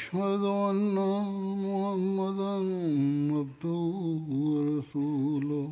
[0.00, 0.96] وأشهد أن
[1.64, 2.54] محمدا
[3.36, 3.82] عبده
[4.44, 5.70] ورسوله.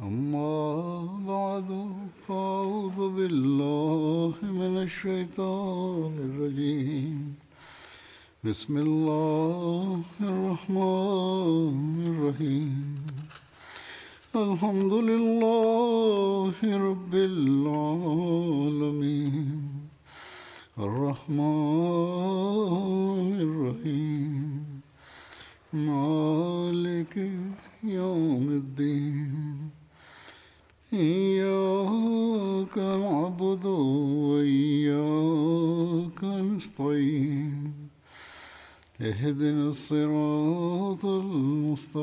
[0.00, 0.52] أما
[1.32, 1.68] بعد
[2.26, 7.16] فأعوذ بالله من الشيطان الرجيم.
[8.44, 12.72] بسم الله الرحمن الرحيم.
[14.36, 15.57] الحمد لله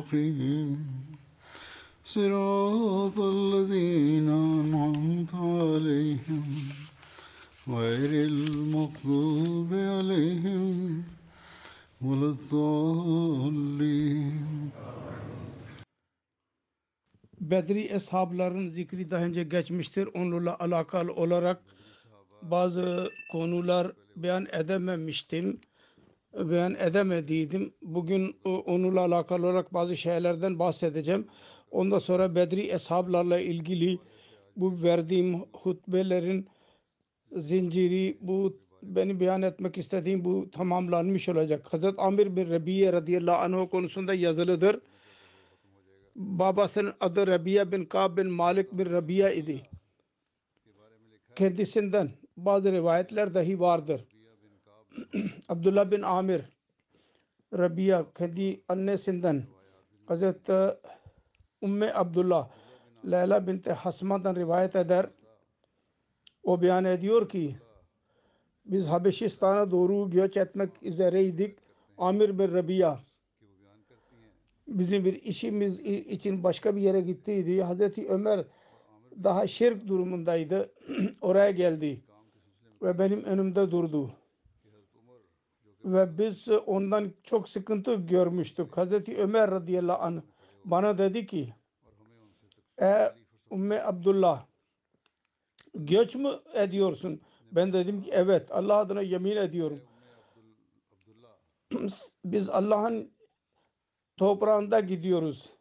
[0.05, 0.87] المستقيم
[2.05, 6.45] صراط الذين أنعمت عليهم
[7.69, 11.03] غير المغضوب عليهم
[12.03, 13.91] ولا الضالين
[17.41, 20.09] Bedri eshabların zikri daha önce geçmiştir.
[20.15, 21.63] Onlarla alakalı olarak
[22.43, 25.61] bazı konular beyan edememiştim.
[26.35, 27.73] Beyan edemediydim.
[27.83, 28.34] Bugün o-
[28.76, 31.28] onunla alakalı olarak bazı şeylerden bahsedeceğim.
[31.72, 34.00] Ondan sonra Bedri eshablarla ilgili
[34.56, 36.48] bu verdiğim hutbelerin
[37.32, 41.74] zinciri bu beni beyan etmek istediğim bu tamamlanmış olacak.
[41.74, 44.80] Hazret Amir bin Rabiye radıyallahu anh konusunda yazılıdır
[46.16, 49.70] babasının adı Rabia bin Kab bin Malik bin Rabia idi.
[51.36, 54.06] Kendisinden bazı rivayetler dahi vardır.
[55.50, 56.42] Abdullah bin Amir
[57.58, 59.44] Rabia kendi annesinden
[60.06, 60.78] Hazreti
[61.62, 62.50] Umme Abdullah
[63.06, 65.10] Leyla binti Hasma'dan rivayet eder.
[66.44, 67.56] O beyan ediyor ki
[68.66, 71.58] biz Habeşistan'a doğru göç etmek üzereydik.
[71.98, 73.00] Amir bin Rabia
[74.68, 77.62] bizim bir işimiz için başka bir yere gittiydi.
[77.62, 78.46] Hazreti Ömer
[79.24, 80.72] daha şirk durumundaydı.
[81.22, 82.02] Oraya geldi
[82.82, 84.12] ve benim önümde durdu.
[85.86, 88.78] Ve biz ondan çok sıkıntı görmüştük.
[88.78, 90.22] Hazreti Ömer radıyallahu anh
[90.66, 91.54] bana dedi ki
[92.82, 93.12] e
[93.52, 94.46] Ümmü Abdullah
[95.74, 97.22] göç mü ediyorsun?
[97.52, 99.82] Ben dedim ki evet Allah adına yemin ediyorum.
[102.26, 103.12] Biz Allah'ın
[104.18, 105.54] toprağında gidiyoruz.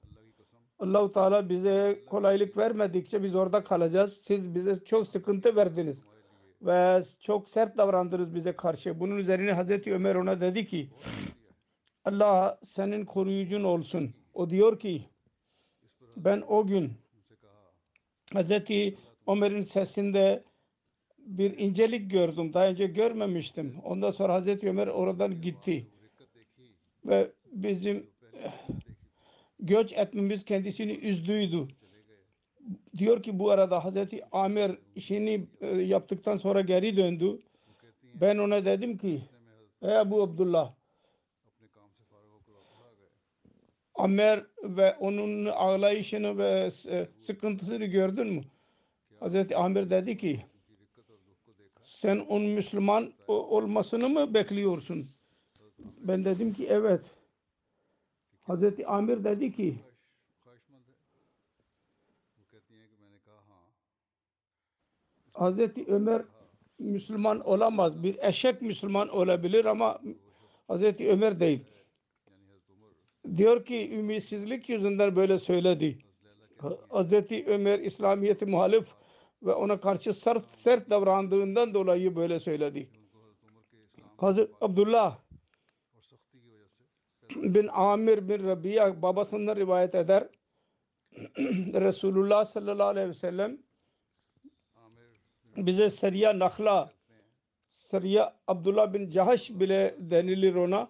[0.79, 4.12] Allahu Teala bize kolaylık vermedikçe biz orada kalacağız.
[4.12, 6.05] Siz bize çok sıkıntı verdiniz
[6.64, 9.00] ve çok sert davrandınız bize karşı.
[9.00, 10.91] Bunun üzerine Hazreti Ömer ona dedi ki
[12.04, 14.14] Allah senin koruyucun olsun.
[14.34, 15.08] O diyor ki
[16.16, 16.92] ben o gün
[18.32, 18.98] Hazreti
[19.28, 20.44] Ömer'in sesinde
[21.19, 22.52] bir incelik gördüm.
[22.54, 23.76] Daha önce görmemiştim.
[23.84, 25.86] Ondan sonra Hazreti Ömer oradan gitti.
[27.04, 28.06] Ve bizim
[29.58, 31.69] göç etmemiz kendisini üzdüydü.
[32.98, 37.38] Diyor ki bu arada Hazreti Amir işini e, yaptıktan sonra geri döndü.
[38.14, 39.22] Ben ona dedim ki
[39.82, 40.75] Ey Ebu Abdullah
[43.94, 48.42] Amer ve onun ağlayışını ve e, sıkıntısını gördün mü?
[49.20, 50.41] Hazreti Amir dedi ki
[51.82, 55.10] sen onun Müslüman olmasını mı bekliyorsun?
[55.78, 57.00] Ben dedim ki evet.
[58.42, 59.78] Hazreti Amir dedi ki
[65.34, 66.22] Hazreti Ömer
[66.78, 68.03] Müslüman olamaz.
[68.03, 70.00] Bir eşek Müslüman olabilir ama
[70.69, 71.65] Hazreti Ömer değil.
[73.37, 75.99] Diyor ki ümitsizlik yüzünden böyle söyledi.
[76.89, 78.89] Hazreti Ömer İslamiyet'i muhalif
[79.43, 82.89] ve ona karşı sert, sert davrandığından dolayı böyle söyledi.
[84.17, 85.19] Hazreti Abdullah
[87.37, 90.29] bin Amir bin Rabia babasından rivayet eder.
[91.75, 93.63] Resulullah sallallahu aleyhi ve sellem
[95.56, 96.91] bize Seriya Nakhla
[97.71, 100.89] Seriya Abdullah bin Cahaş bile denilir ona.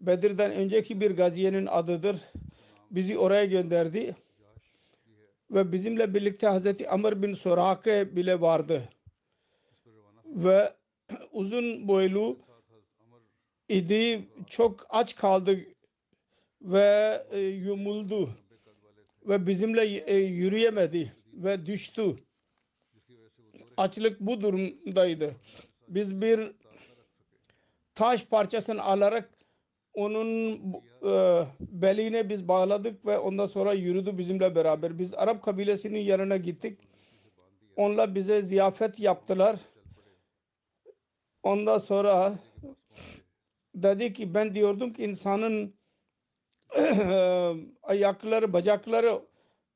[0.00, 2.20] Bedir'den önceki bir gaziyenin adıdır.
[2.90, 4.16] Bizi oraya gönderdi.
[5.50, 8.88] Ve bizimle birlikte Hazreti Amr bin Surake bile vardı.
[10.24, 10.72] Ve
[11.32, 12.38] uzun boylu
[13.68, 14.28] idi.
[14.46, 15.60] Çok aç kaldı
[16.62, 18.30] ve e, yumuldu
[19.26, 22.16] ve bizimle e, yürüyemedi ve düştü.
[23.76, 25.34] Açlık bu durumdaydı.
[25.88, 26.52] Biz bir
[27.94, 29.30] taş parçasını alarak
[29.94, 30.60] onun
[31.06, 34.98] e, beline biz bağladık ve ondan sonra yürüdü bizimle beraber.
[34.98, 36.78] Biz Arap kabilesinin yanına gittik.
[37.76, 39.56] Onlar bize ziyafet yaptılar.
[41.42, 42.38] Ondan sonra
[43.74, 45.74] dedi ki ben diyordum ki insanın
[47.82, 49.20] ayakları, bacakları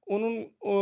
[0.07, 0.35] onun
[0.67, 0.75] e,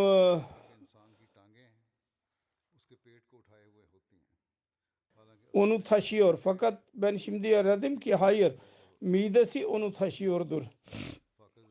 [5.57, 6.39] onu taşıyor.
[6.45, 8.55] Fakat ben şimdi aradım ki hayır.
[9.01, 10.63] Midesi onu taşıyordur.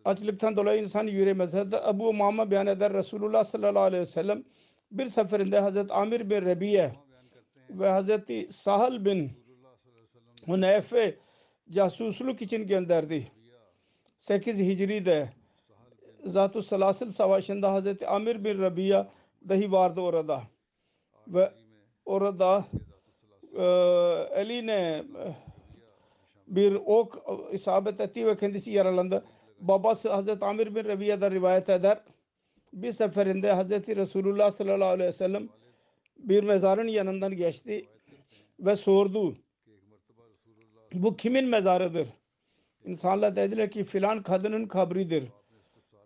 [0.06, 1.54] Açlıktan dolayı insan yürüyemez.
[1.54, 4.44] Hatta Ebu Umama beyan eder Resulullah sallallahu aleyhi ve sellem
[4.92, 6.94] bir seferinde Hazreti Amir bin Rebiye
[7.70, 9.32] ve Hazreti Sahal bin
[10.46, 11.20] Huneyfe
[11.70, 13.32] casusluk için gönderdi.
[14.20, 15.30] 8 Hicri'de
[16.26, 19.08] Zat-ı Salasil Savaşı'nda Hazreti Amir bin Rabia
[19.50, 20.44] dahi vardı orada.
[21.28, 21.52] Ve
[22.06, 22.66] orada
[23.58, 23.64] e,
[24.42, 25.36] eline e,
[26.48, 29.26] bir ok isabet etti ve kendisi yaralandı.
[29.60, 32.04] Babası Hazreti Amir bin Rabia'da rivayet eder.
[32.74, 35.50] Bir seferinde Hazreti Resulullah sallallahu aleyhi ve sellem
[36.18, 37.86] bir mezarın yanından geçti
[38.60, 39.36] ve sordu.
[40.94, 42.08] Bu kimin mezarıdır?
[42.86, 45.24] İnsanlar dediler ki filan kadının kabridir.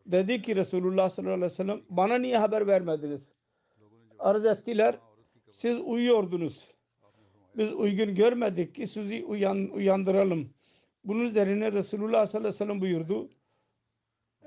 [0.06, 3.22] Dedi ki Resulullah sallallahu aleyhi ve sellem bana niye haber vermediniz?
[4.20, 4.96] Arz ettiler.
[5.50, 6.72] Siz uyuyordunuz.
[7.58, 10.50] Biz uygun görmedik ki sizi uyan, uyandıralım.
[11.04, 13.30] Bunun üzerine Resulullah sallallahu aleyhi ve sellem buyurdu.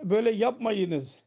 [0.05, 1.19] Böyle yapmayınız.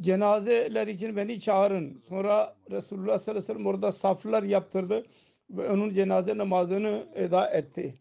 [0.00, 2.02] Cenazeler için beni çağırın.
[2.08, 5.06] Sonra Resulullah sallallahu aleyhi ve sellem orada saflar yaptırdı
[5.50, 7.98] ve onun cenaze namazını eda etti.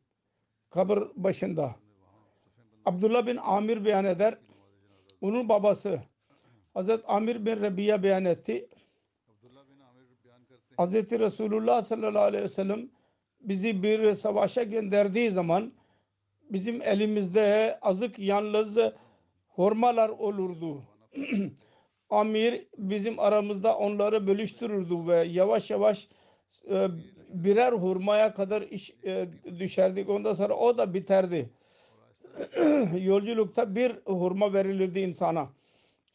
[0.69, 1.75] Kabir başında.
[2.85, 4.37] Abdullah bin Amir beyan eder.
[5.21, 6.01] Onun babası
[6.73, 8.67] Hazret Amir bin Rabiya beyan etti.
[10.81, 10.93] Hz.
[10.93, 12.89] Resulullah sallallahu aleyhi ve sellem
[13.41, 15.73] bizi bir savaşa gönderdiği zaman
[16.49, 18.77] bizim elimizde azık yalnız
[19.47, 20.83] hurmalar olurdu.
[22.09, 26.07] Amir bizim aramızda onları bölüştürürdü ve yavaş yavaş
[26.69, 26.87] e,
[27.29, 29.27] birer hurmaya kadar iş, e,
[29.59, 30.09] düşerdik.
[30.09, 31.49] Ondan sonra o da biterdi.
[32.97, 35.49] Yolculukta bir hurma verilirdi insana.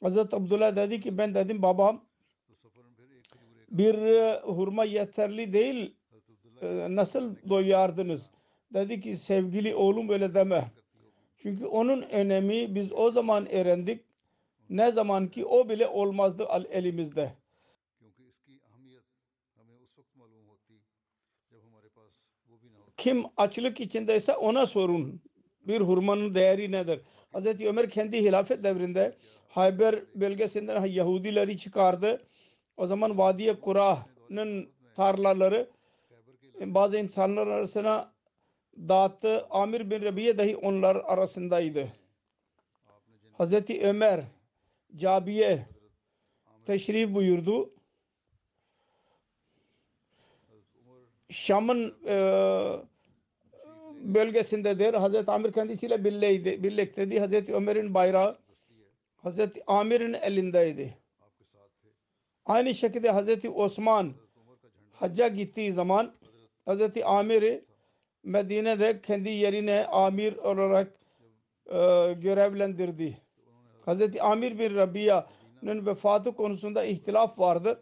[0.03, 2.06] Hazreti Abdullah dedi ki ben dedim babam
[3.71, 5.95] bir e, hurma yeterli değil
[6.63, 8.31] e, nasıl doyardınız?
[8.75, 10.71] Dedi ki sevgili oğlum öyle deme.
[11.37, 14.01] Çünkü onun önemi biz o zaman erendik.
[14.71, 17.33] Ne zaman ki o bile olmazdı elimizde.
[22.97, 25.21] Kim açlık içindeyse ona sorun.
[25.67, 27.01] Bir hurmanın değeri nedir?
[27.35, 27.47] Hz.
[27.47, 29.17] Ömer kendi hilafet devrinde
[29.49, 32.27] Hayber bölgesinden Yahudileri çıkardı
[32.77, 35.71] o zaman Vadiye Kura'nın tarlaları
[36.61, 38.13] bazı insanlar arasına
[38.77, 39.47] dağıttı.
[39.51, 41.93] Amir bin Rabiye dahi onlar arasındaydı.
[43.33, 44.25] Hazreti Ömer
[44.97, 45.67] Cabiye
[46.67, 47.71] teşrif buyurdu.
[51.31, 52.17] Şam'ın e,
[54.15, 54.95] bölgesindedir.
[54.95, 57.21] Hazreti Amir kendisiyle birlikteydi.
[57.21, 58.39] Hazreti Ömer'in bayrağı
[59.17, 60.99] Hazreti Amir'in elindeydi.
[62.47, 64.13] Aynı şekilde Hazreti Osman
[64.93, 66.13] hacca gittiği zaman
[66.65, 67.61] Hazreti Amir
[68.23, 70.93] Medine'de kendi yerine amir olarak
[71.67, 71.77] e,
[72.13, 73.19] görevlendirdi.
[73.85, 77.79] Hazreti Amir bin Rabia'nın vefatı konusunda ihtilaf vardır.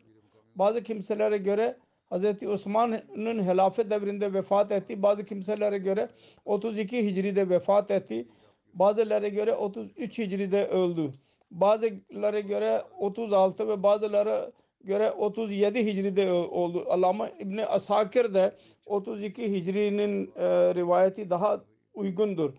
[0.55, 1.77] Bazı kimselere göre
[2.11, 5.03] Hazreti Osman'ın helafet devrinde vefat etti.
[5.03, 6.09] Bazı kimselere göre
[6.45, 8.29] 32 Hicri'de vefat etti.
[8.75, 11.13] Bazılara göre 33 Hicri'de öldü.
[11.51, 14.53] Bazılara göre 36 ve bazılara
[14.85, 16.85] göre 37 Hicri'de oldu.
[16.89, 22.53] Allama İbni Asakir de 32 Hicri'nin e, rivayeti daha uygundur.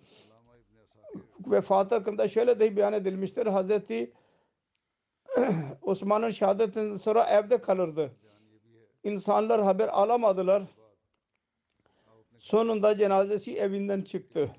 [1.47, 3.45] Vefatı hakkında şöyle de beyan edilmiştir.
[3.45, 4.13] Hazreti
[5.81, 8.11] Osman'ın şehadetinden sonra evde kalırdı.
[9.03, 10.63] İnsanlar haber alamadılar.
[12.39, 14.51] Sonunda cenazesi evinden çıktı.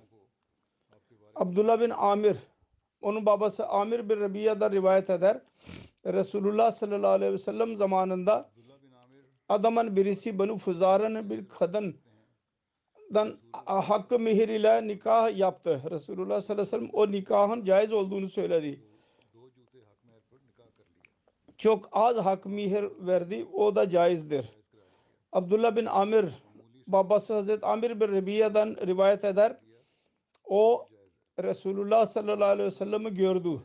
[1.35, 2.37] Abdullah bin Amir
[3.01, 5.41] onun babası Amir bin Rabiya'da rivayet eder.
[6.07, 8.51] Resulullah sallallahu aleyhi ve sellem zamanında
[9.49, 15.83] adamın birisi Banu Fuzar'ın bir kadından hakkı mihir ile nikah yaptı.
[15.91, 18.81] Resulullah sallallahu aleyhi ve sellem o nikahın caiz olduğunu söyledi.
[21.59, 23.47] Çok az hak mihir verdi.
[23.53, 24.57] O da caizdir.
[25.33, 26.35] Abdullah bin Amir
[26.87, 29.57] babası Hazreti Amir bin Rebiya'dan rivayet eder.
[30.45, 30.89] O
[31.43, 33.61] Resulullah sallallahu aleyhi ve sellem'i gördü.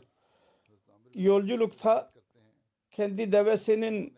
[1.15, 2.11] Yolculukta
[2.91, 4.13] kendi devesinin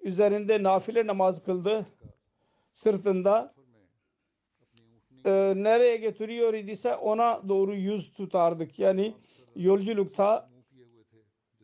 [0.00, 1.86] üzerinde nafile namaz kıldı.
[2.72, 3.54] Sırtında
[5.26, 8.78] Ee, nereye götürüyor idiyse ona doğru yüz tutardık.
[8.78, 9.14] Yani
[9.56, 10.50] yolculukta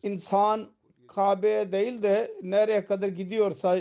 [0.03, 0.69] insan
[1.09, 3.79] Kabe'ye değil de nereye kadar gidiyorsa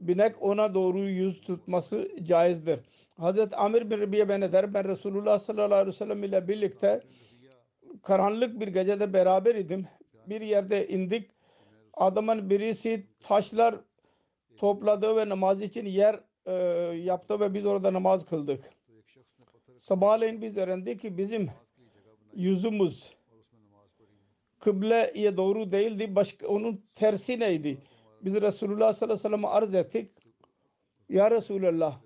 [0.00, 2.80] binek ona doğru yüz tutması caizdir.
[3.18, 4.74] Hazreti Amir bin Rabi'ye ben eder.
[4.74, 7.02] Ben Resulullah sallallahu aleyhi ve sellem ile birlikte
[8.02, 9.86] karanlık bir gecede beraber idim.
[10.26, 11.30] Bir yerde indik.
[11.94, 13.74] Adamın birisi taşlar
[14.56, 16.52] topladı ve namaz için yer e,
[16.96, 18.60] yaptı ve biz orada namaz kıldık.
[19.78, 21.50] Sabahleyin biz öğrendik ki bizim
[22.34, 23.14] yüzümüz
[24.58, 26.14] kıbleye doğru değildi.
[26.16, 27.78] Başka, onun tersi neydi?
[28.22, 30.10] Biz Resulullah sallallahu aleyhi ve sellem'e arz ettik.
[31.08, 32.00] Ya Resulallah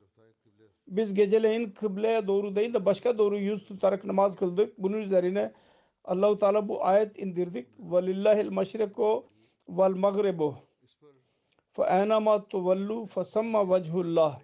[0.96, 4.78] biz geceleyin kıbleye doğru değil de başka doğru yüz tutarak namaz kıldık.
[4.78, 5.52] Bunun üzerine
[6.04, 7.68] Allahu Teala bu ayet indirdik.
[7.78, 9.26] Velillahil maşreko
[9.68, 10.54] vel magrebu.
[11.72, 14.40] Fe enama tuvallu fesamma vechullah.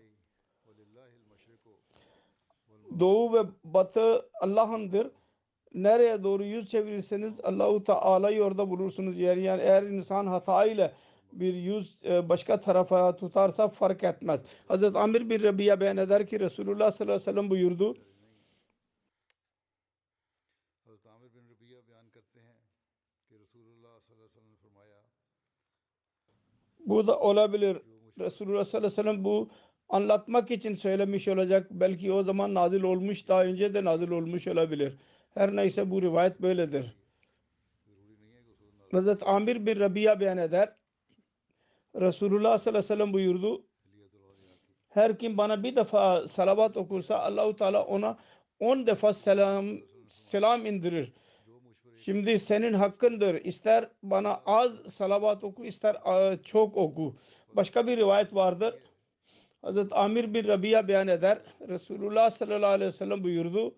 [3.01, 5.11] Doğu ve batı Allah'ındır.
[5.75, 9.21] Nereye doğru yüz çevirirseniz Allahu Teala'yı orada bulursunuz.
[9.21, 10.93] Yani, yani eğer insan hata ile
[11.33, 14.43] bir yüz e, başka tarafa tutarsa fark etmez.
[14.69, 17.97] Hazreti Amir bir Rabia beyan eder ki Resulullah sallallahu aleyhi ve sellem buyurdu.
[26.87, 27.79] Bu da olabilir.
[28.19, 29.51] Resulullah sallallahu aleyhi ve sellem bu
[29.89, 31.67] anlatmak için söylemiş olacak.
[31.71, 34.99] Belki o zaman nazil olmuş, daha önce de nazil olmuş olabilir.
[35.35, 36.97] Her neyse bu rivayet böyledir.
[38.93, 40.78] Hazreti Amir bin Rabia beyan eder.
[42.01, 43.65] Resulullah sallallahu aleyhi ve sellem buyurdu.
[44.89, 48.17] Her kim bana bir defa salavat okursa Allahu Teala ona
[48.61, 49.67] on defa selam
[50.11, 51.13] selam indirir.
[52.05, 53.35] Şimdi senin hakkındır.
[53.35, 57.17] İster bana az salavat oku, ister e, çok oku.
[57.57, 58.75] Başka bir rivayet vardır.
[59.63, 61.39] Hazreti Amir bin Rabia beyan eder.
[61.69, 63.75] Resulullah sallallahu aleyhi ve sellem buyurdu.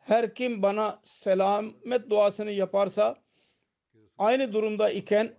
[0.00, 3.16] Her kim bana selamet duasını yaparsa
[4.18, 5.34] aynı durumda iken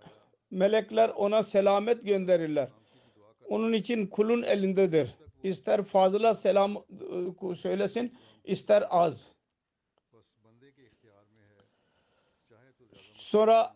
[0.51, 2.69] melekler ona selamet gönderirler.
[3.49, 5.15] Onun için kulun elindedir.
[5.43, 6.77] İster fazla selam
[7.51, 9.31] e, söylesin, ister az.
[13.15, 13.73] Sonra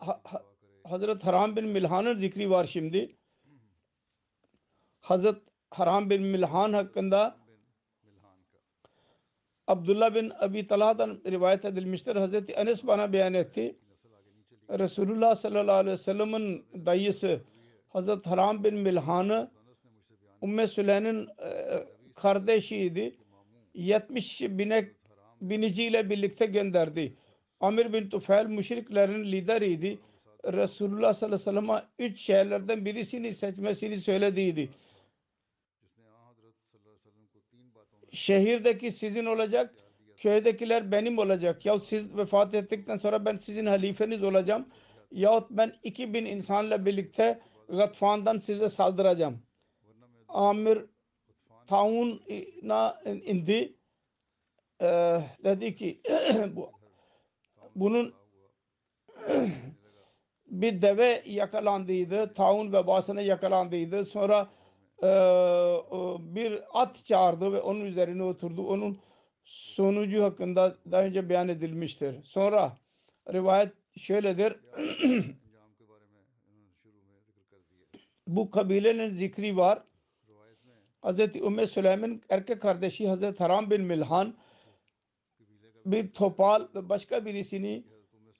[0.84, 3.16] Hazret Haram bin Milhan'ın zikri var şimdi.
[5.00, 7.40] Hazret Haram bin Milhan hakkında
[9.66, 12.16] Abdullah bin Abi Talha'dan rivayet edilmiştir.
[12.16, 13.76] Hazreti Enes bana beyan etti.
[14.78, 17.40] Resulullah sallallahu aleyhi ve sellem'in dayısı
[17.88, 19.50] Hazret Haram bin Milhan'ı
[20.42, 23.16] Ümmü Süleyn'in e, kardeşiydi.
[23.74, 24.94] 70 binek
[25.40, 27.14] biniciyle birlikte gönderdi.
[27.60, 29.98] Amir bin Tufel müşriklerin lideriydi.
[30.44, 34.70] Resulullah sallallahu aleyhi ve sellem'e üç şeylerden birisini seçmesini söylediydi.
[38.12, 39.74] Şehirdeki sizin olacak,
[40.20, 41.66] köydekiler benim olacak.
[41.66, 44.68] Ya siz vefat ettikten sonra ben sizin halifeniz olacağım.
[45.10, 49.42] Yahut ben 2000 insanla birlikte Gatfan'dan size saldıracağım.
[50.28, 50.78] Amir
[51.66, 53.76] Taun'a indi.
[54.82, 56.00] Ee, dedi ki
[56.56, 56.70] bu,
[57.76, 58.14] bunun
[60.46, 62.34] bir deve yakalandıydı.
[62.34, 64.04] Taun vebasına yakalandıydı.
[64.04, 64.50] Sonra
[65.02, 65.08] e,
[66.34, 68.66] bir at çağırdı ve onun üzerine oturdu.
[68.68, 68.98] Onun
[69.50, 72.22] sonucu hakkında daha önce beyan edilmiştir.
[72.22, 72.78] Sonra
[73.32, 74.56] rivayet şöyledir.
[78.26, 79.82] Bu kabilenin zikri var.
[81.04, 81.18] Hz.
[81.18, 83.40] Ümmü Süleym'in erkek kardeşi Hz.
[83.40, 84.34] Haram bin Milhan
[85.86, 87.84] bir topal başka birisini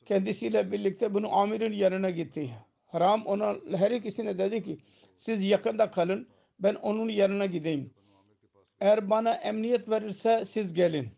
[0.07, 2.51] kendisiyle birlikte bunu amirin yanına gitti.
[2.87, 4.79] Haram ona her ikisine dedi ki
[5.17, 7.91] siz yakında kalın ben onun yanına gideyim.
[8.81, 11.09] Eğer bana emniyet verirse siz gelin.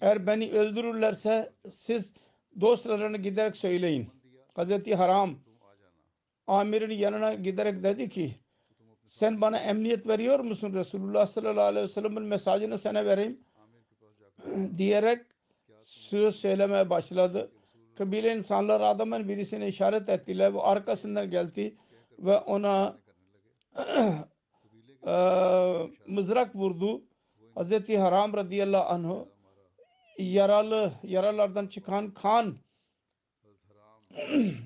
[0.00, 2.14] Eğer beni öldürürlerse siz
[2.60, 4.08] dostlarını giderek söyleyin.
[4.54, 5.38] Hazreti Haram
[6.46, 8.34] amirin yanına giderek dedi ki
[9.08, 13.40] sen bana emniyet veriyor musun Resulullah sallallahu aleyhi ve sellem'in mesajını sana vereyim
[14.76, 15.26] diyerek
[15.82, 17.52] söz söylemeye başladı.
[17.98, 21.76] Kabile insanlar adamın birisine işaret ettiler ve arkasından geldi
[22.18, 22.98] ve ona
[25.08, 25.12] e,
[26.06, 27.02] mızrak vurdu.
[27.54, 29.24] Hazreti Haram radıyallahu anh
[30.18, 32.56] yaralı yaralardan çıkan kan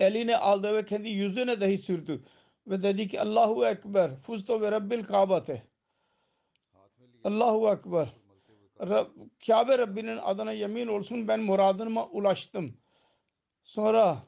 [0.00, 2.24] eline aldı ve kendi yüzüne dahi sürdü.
[2.66, 5.62] Ve dedi ki Allahu Ekber fusto ve Rabbil Kabate
[7.24, 8.08] Allahu Ekber
[8.80, 9.06] Rab,
[9.46, 12.76] Kabe Rabbinin adına yemin olsun ben muradıma ulaştım.
[13.64, 14.22] Sonra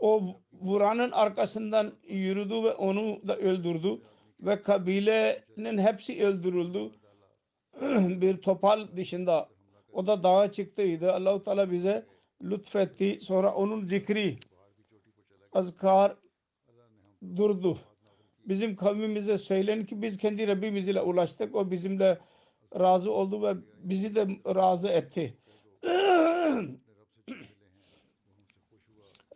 [0.00, 4.00] o vuranın arkasından yürüdü ve onu da öldürdü.
[4.40, 6.90] Ve kabilenin hepsi öldürüldü.
[8.20, 9.48] bir topal dışında.
[9.92, 11.12] O da dağa çıktıydı.
[11.12, 12.06] Allahu Teala bize
[12.42, 13.18] lütfetti.
[13.22, 14.36] Sonra onun zikri
[15.52, 16.16] azkar
[17.36, 17.78] durdu.
[18.44, 21.54] Bizim kavmimize söylen ki biz kendi Rabbimiz ile ulaştık.
[21.54, 22.18] O bizimle
[22.78, 25.38] razı oldu ve bizi de razı etti.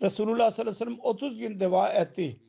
[0.02, 2.40] Resulullah sallallahu aleyhi ve sellem 30 gün deva etti.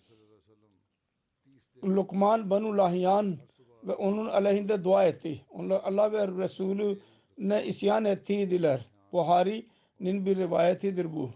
[1.84, 3.38] Lukman Banu Lahyan
[3.84, 5.46] ve onun aleyhinde dua etti.
[5.50, 7.00] Onlar Allah ve Resulü
[7.38, 8.86] ne isyan ettiydiler.
[9.14, 11.32] Buhari'nin bir rivayetidir bu.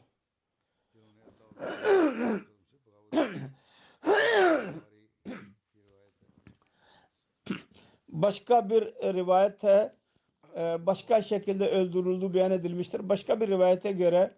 [8.10, 9.96] Başka bir rivayette
[10.56, 13.10] e, başka şekilde öldürüldü beyan edilmiştir.
[13.10, 14.32] Başka bir rivayete göre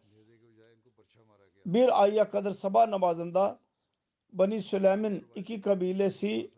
[1.68, 3.60] bir aya kadar sabah namazında
[4.34, 6.52] Bani Süleym'in iki kabilesi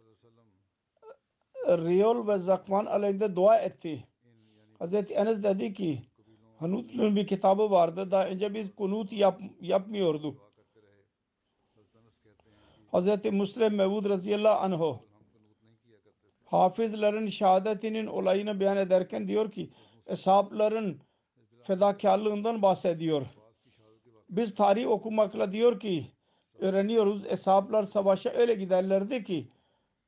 [1.68, 4.08] Riyol ve Zakvan aleyhinde dua etti.
[4.80, 6.01] Hazreti Enes dedi ki
[6.60, 8.12] Hanut'un bir kitabı vardı.
[8.12, 10.54] Daha önce biz kunut yap, yapmıyorduk.
[12.92, 15.00] Hazreti Müslim Mevud radıyallahu anh
[16.46, 19.70] hafızların şehadetinin olayını beyan ederken diyor ki
[20.08, 21.00] eshapların
[21.63, 23.38] fedakarlığından bahsediyor.
[24.29, 26.07] Biz tarih okumakla diyor ki
[26.59, 27.25] öğreniyoruz.
[27.25, 29.48] Eshaplar savaşa öyle giderlerdi ki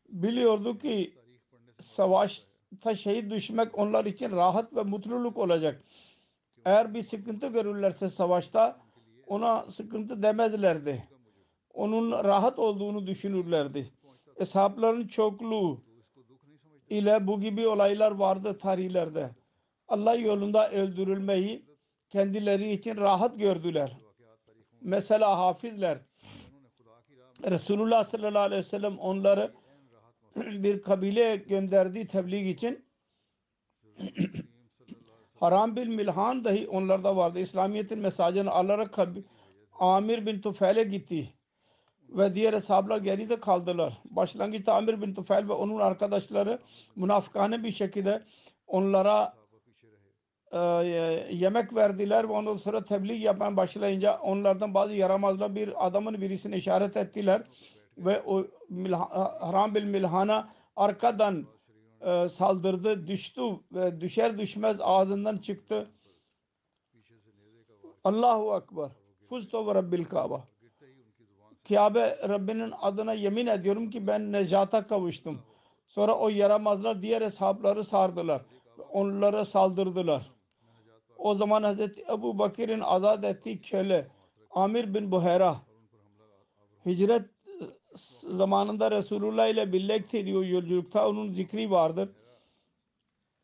[0.09, 1.13] biliyordu ki
[1.79, 5.83] savaşta şehit düşmek onlar için rahat ve mutluluk olacak.
[6.65, 8.79] Eğer bir sıkıntı görürlerse savaşta
[9.27, 11.07] ona sıkıntı demezlerdi.
[11.73, 13.91] Onun rahat olduğunu düşünürlerdi.
[14.37, 15.81] Eshapların çokluğu
[16.89, 19.29] ile bu gibi olaylar vardı tarihlerde.
[19.87, 21.65] Allah yolunda öldürülmeyi
[22.09, 23.97] kendileri için rahat gördüler.
[24.81, 25.97] Mesela hafizler
[27.43, 29.53] Resulullah sallallahu aleyhi ve sellem onları
[30.35, 32.85] bir kabile gönderdiği tebliğ için
[35.39, 37.39] Haram bin Milhan dahi onlarda vardı.
[37.39, 38.99] İslamiyet'in mesajını alarak
[39.79, 41.33] Amir bin Tufeil'e gitti.
[42.09, 44.01] Ve diğer hesaplar geride kaldılar.
[44.05, 46.59] Başlangıçta Amir bin Tufeil ve onun arkadaşları
[46.95, 48.23] münafıkane bir şekilde
[48.67, 49.33] onlara
[50.51, 50.57] e,
[51.31, 56.97] yemek verdiler ve ondan sonra tebliğ yapmaya başlayınca onlardan bazı yaramazlar bir adamın birisine işaret
[56.97, 57.43] ettiler
[57.97, 58.47] ve o
[59.39, 61.47] Haram bin Milhan'a arkadan
[62.01, 65.91] e, saldırdı, düştü ve düşer düşmez ağzından çıktı.
[68.03, 68.91] Allahu Akbar.
[69.29, 70.47] Fuztu ve Rabbil Kaaba.
[71.69, 75.41] Kabe Rabbinin adına yemin ediyorum ki ben necata kavuştum.
[75.87, 78.41] Sonra o yaramazlar diğer hesapları sardılar.
[78.91, 80.31] Onlara saldırdılar.
[81.21, 84.07] O zaman Hazreti Ebu Bakir'in azat ettiği köle
[84.51, 85.61] Amir bin Buhera
[86.85, 87.25] hicret
[88.29, 92.09] zamanında Resulullah ile birlikte diyor yolculukta onun zikri vardır.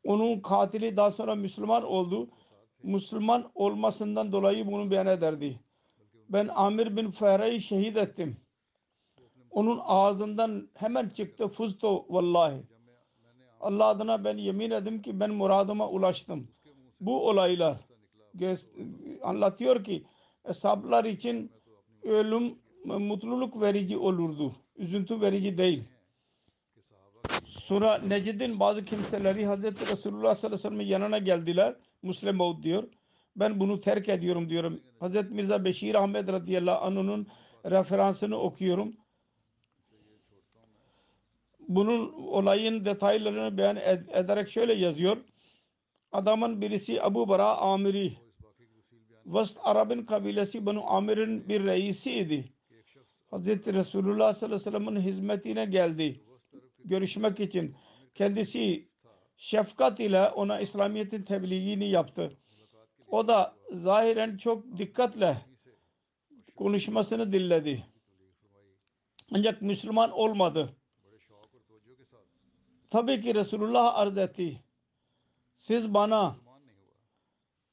[0.04, 2.30] Onun katili daha sonra Müslüman oldu.
[2.84, 5.60] Müslüman olmasından dolayı bunu beyan ederdi.
[6.30, 8.38] Ben Amir bin Fehra'yı şehit ettim.
[9.50, 12.62] Onun ağzından hemen çıktı fuztu vallahi.
[13.60, 16.48] Allah adına ben yemin edim ki ben muradıma ulaştım.
[17.00, 17.78] Bu olaylar
[19.24, 20.04] anlatıyor ki
[20.44, 21.52] hesaplar için
[22.04, 22.56] ölüm
[22.86, 24.56] mutluluk verici olurdu.
[24.78, 25.84] Üzüntü verici değil.
[27.48, 31.76] Sonra Necid'in bazı kimseleri Hazreti Resulullah sallallahu aleyhi ve sellem'in yanına geldiler.
[32.02, 32.84] Müslim oldu diyor.
[33.36, 34.82] Ben bunu terk ediyorum diyorum.
[35.00, 37.28] Hazreti Mirza Beşir Ahmet radıyallahu anh'ın
[37.66, 38.96] referansını okuyorum.
[41.68, 45.18] Bunun olayın detaylarını beyan ed ederek şöyle yazıyor.
[46.12, 48.18] Adamın birisi Abu Bara Amiri.
[49.26, 52.54] Vast Arab'ın kabilesi Banu Amir'in bir reisiydi.
[53.32, 56.22] Hazreti Resulullah sallallahu aleyhi ve sellem'in hizmetine geldi.
[56.86, 57.76] Görüşmek için.
[58.16, 58.84] Kendisi
[59.38, 62.38] şefkat ile ona İslamiyet'in tebliğini yaptı.
[63.08, 65.38] O da zahiren çok dikkatle
[66.56, 67.86] konuşmasını dinledi.
[69.32, 70.76] Ancak Müslüman olmadı.
[72.90, 74.64] Tabii ki Resulullah arz etti.
[75.58, 76.36] Siz bana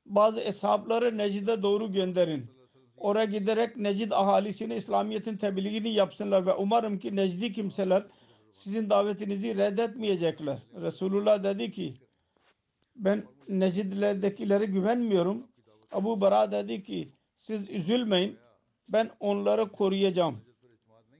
[0.06, 2.46] bazı hesapları Necid'e doğru gönderin.
[2.96, 8.06] Oraya giderek Necid ahalisine İslamiyet'in tebliğini yapsınlar ve umarım ki Necdi kimseler
[8.52, 10.58] sizin davetinizi reddetmeyecekler.
[10.74, 11.94] Resulullah dedi ki
[12.96, 15.48] ben Necid'lerdekilere güvenmiyorum.
[15.92, 18.38] Abu Bara dedi ki siz üzülmeyin
[18.88, 20.38] ben onları koruyacağım.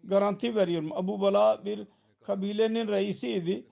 [0.04, 0.92] Garanti veriyorum.
[0.92, 1.86] Abu Bala bir
[2.22, 3.66] kabilenin reisiydi.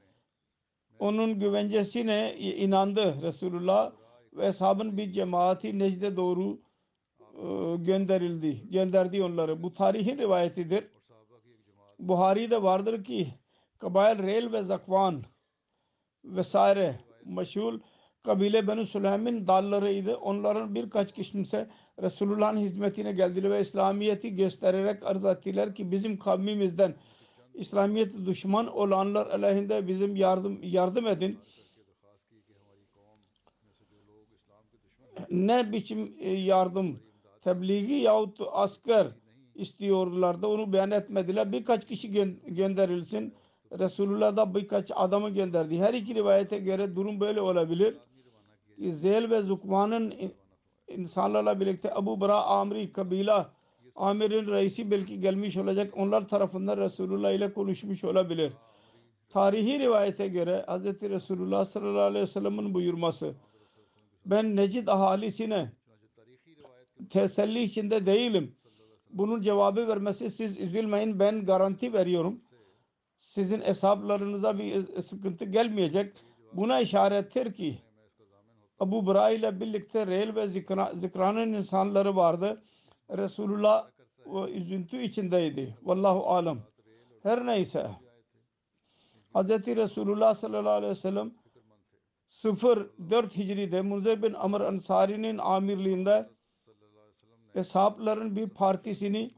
[1.02, 3.92] Onun güvencesine inandı Resulullah
[4.32, 6.60] ve ashabın bir cemaati Necd'e doğru
[7.20, 8.70] e, gönderildi.
[8.70, 9.62] Gönderdi onları.
[9.62, 10.84] Bu tarihin rivayetidir.
[11.98, 13.28] Buhari'de vardır ki
[13.78, 15.22] Kabail Rel ve Zakvan
[16.24, 17.80] vesaire meşhur
[18.22, 20.16] kabile Benu Süleym'in dallarıydı.
[20.16, 21.70] Onların birkaç kimse
[22.02, 26.94] Resulullah'ın hizmetine geldiler ve İslamiyet'i göstererek arz ettiler ki bizim kavmimizden
[27.54, 31.38] İslamiyet düşman olanlar aleyhinde bizim yardım yardım edin.
[35.30, 37.00] Ne biçim e, yardım
[37.42, 39.06] tebliği yahut asker
[39.54, 41.52] istiyorlardı onu beyan etmediler.
[41.52, 43.34] Birkaç kişi gö- gönderilsin.
[43.78, 45.78] Resulullah da birkaç adamı gönderdi.
[45.78, 47.96] Her iki rivayete göre durum böyle olabilir.
[48.78, 50.34] Zeyl ve Zukman'ın in-
[50.88, 53.50] insanlarla birlikte Abu Bara Amri kabila
[53.96, 55.92] Amir'in reisi belki gelmiş olacak.
[55.96, 58.52] Onlar tarafından Resulullah ile konuşmuş olabilir.
[59.28, 61.02] Tarihi rivayete göre Hz.
[61.02, 63.34] Resulullah sallallahu aleyhi ve sellem'in buyurması
[64.26, 65.72] ben Necid ahalisine
[67.10, 68.56] teselli içinde değilim.
[69.10, 72.40] Bunun cevabı vermesi siz üzülmeyin ben garanti veriyorum.
[73.18, 76.16] Sizin hesaplarınıza bir sıkıntı gelmeyecek.
[76.52, 77.78] Buna işarettir ki
[78.80, 82.62] Abu Bura ile birlikte Reyl ve Zikra, Zikra'nın insanları vardı.
[83.10, 83.90] Resulullah
[84.48, 85.78] üzüntü içindeydi.
[85.82, 86.62] Vallahu alem.
[87.22, 87.90] Her neyse.
[89.34, 89.50] Hz.
[89.50, 91.34] Resulullah sallallahu aleyhi ve sellem
[92.30, 96.30] 04 Hicri'de Munzer bin Amr Ansari'nin amirliğinde
[97.54, 99.34] Eshapların bir partisini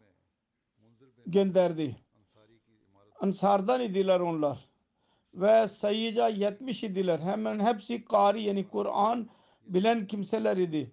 [1.26, 1.96] gönderdi.
[3.20, 4.68] Ansardan idiler onlar.
[5.34, 7.18] Ve sayıca 70 idiler.
[7.18, 9.28] Hemen hepsi kari yani Kur'an
[9.66, 10.92] bilen kimseler idi.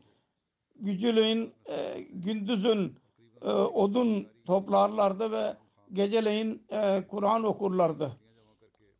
[0.81, 2.95] Gücüleyin e, gündüzün
[3.41, 5.57] e, odun toplarlardı ve
[5.93, 8.17] geceleyin e, Kur'an okurlardı.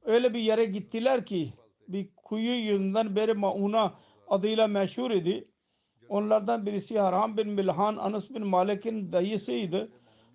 [0.04, 1.54] Öyle bir yere gittiler ki
[1.88, 3.94] bir kuyu yüzünden beri Mauna
[4.28, 5.48] adıyla meşhur idi.
[6.10, 9.91] Onlardan birisi Haram bin Milhan Anas bin Malik'in dayısıydı.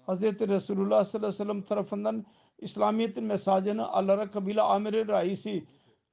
[0.07, 0.23] Hz.
[0.23, 2.27] Resulullah sallallahu aleyhi ve sellem tarafından
[2.59, 5.65] İslamiyet'in mesajını Allah'a kabile amiri raisi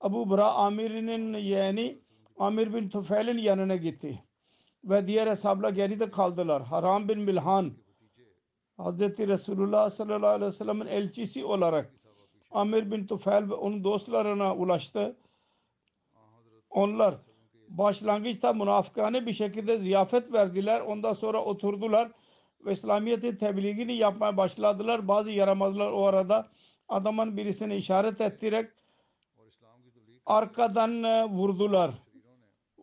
[0.02, 2.00] Abu Bura amirinin yeğeni
[2.38, 4.24] Amir bin Tufail'in yanına gitti.
[4.84, 6.63] Ve diğer hesapla geride kaldılar.
[6.63, 7.74] Haram bin Milhan
[8.80, 9.02] Hz.
[9.02, 11.93] Resulullah sallallahu aleyhi ve sellem'in elçisi olarak
[12.52, 15.15] Amir bin Tufail ve onun dostlarına ulaştı.
[16.69, 17.15] Onlar
[17.69, 20.82] başlangıçta münafıkane bir şekilde ziyafet verdiler.
[20.82, 22.12] Ondan sonra oturdular
[22.65, 25.08] ve İslamiyet'in tebliğini yapmaya başladılar.
[25.08, 26.48] Bazı yaramazlar o arada
[26.89, 28.72] adamın birisine işaret ettirerek
[30.26, 31.91] arkadan e, vurdular.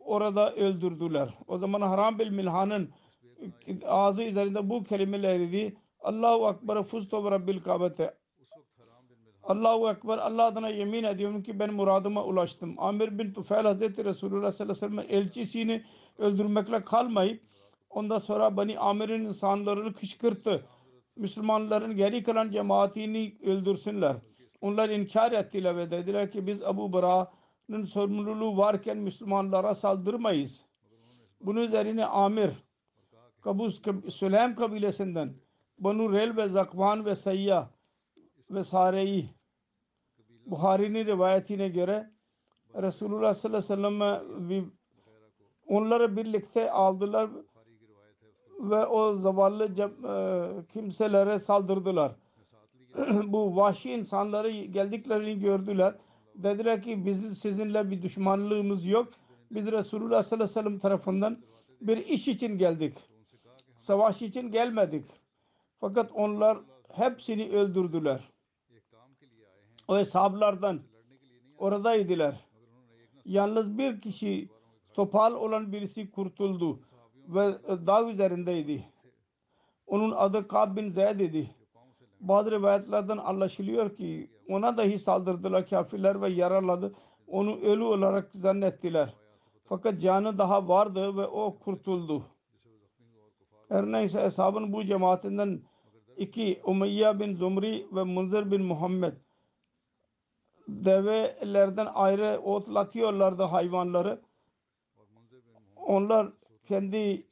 [0.01, 1.35] Orada öldürdüler.
[1.47, 2.91] O zaman Haram bil Milhan'ın
[3.87, 5.77] ağzı üzerinde bu kelimeleriydi.
[6.01, 8.15] Allahu Ekber fuztu ve Rabbil Kabete.
[9.43, 12.75] Allahu Ekber Allah adına yemin ediyorum ki ben muradıma ulaştım.
[12.79, 15.85] Amir bin Tufel Hazreti Resulullah sallallahu aleyhi ve sellem elçisini
[16.19, 17.43] öldürmekle kalmayıp
[17.91, 20.67] ondan sonra Bani Amir'in insanlarını kışkırttı.
[21.17, 24.17] Müslümanların geri kalan cemaatini öldürsünler.
[24.61, 27.40] Onlar inkar ettiler ve dediler ki biz Abu Bara'nın
[27.83, 30.65] sorumluluğu varken Müslümanlara saldırmayız.
[31.41, 32.51] Bunun üzerine Amir
[33.41, 35.35] Kabus Süleym kabilesinden
[35.79, 37.69] Banu Rel ve Zakvan ve Sayyah
[38.51, 39.31] ve Sare'yi
[40.47, 42.11] Buhari'nin rivayetine göre
[42.75, 44.73] Resulullah sallallahu aleyhi ve sellem
[45.67, 47.31] onları birlikte aldılar
[48.61, 52.13] ve o zavallı e, kimselere saldırdılar.
[53.25, 55.95] Bu vahşi insanları geldiklerini gördüler.
[56.43, 59.09] Dediler ki biz sizinle bir düşmanlığımız yok.
[59.51, 61.39] Biz Resulullah sallallahu aleyhi ve sellem tarafından
[61.81, 62.99] bir iş için geldik.
[63.79, 65.05] Savaş için gelmedik.
[65.81, 66.59] Fakat onlar
[66.93, 68.29] hepsini öldürdüler.
[69.89, 70.81] O hesaplardan
[71.59, 72.45] oradaydılar.
[73.25, 74.49] Yalnız bir kişi
[74.95, 76.81] topal olan birisi kurtuldu
[77.29, 78.85] ve dağ üzerindeydi.
[79.87, 81.55] Onun adı Kab bin Zeyd idi.
[82.21, 86.95] Bazı rivayetlerden anlaşılıyor ki ona dahi saldırdılar kafirler ve yaraladı.
[87.27, 89.15] Onu ölü olarak zannettiler.
[89.65, 92.23] Fakat canı daha vardı ve o kurtuldu.
[93.69, 95.61] Her neyse hesabın bu cemaatinden
[96.17, 99.13] iki Umayya bin Zumri ve Munzir bin Muhammed
[100.69, 104.21] develerden ayrı otlatıyorlardı hayvanları.
[105.77, 106.29] Onlar
[106.67, 107.27] kendi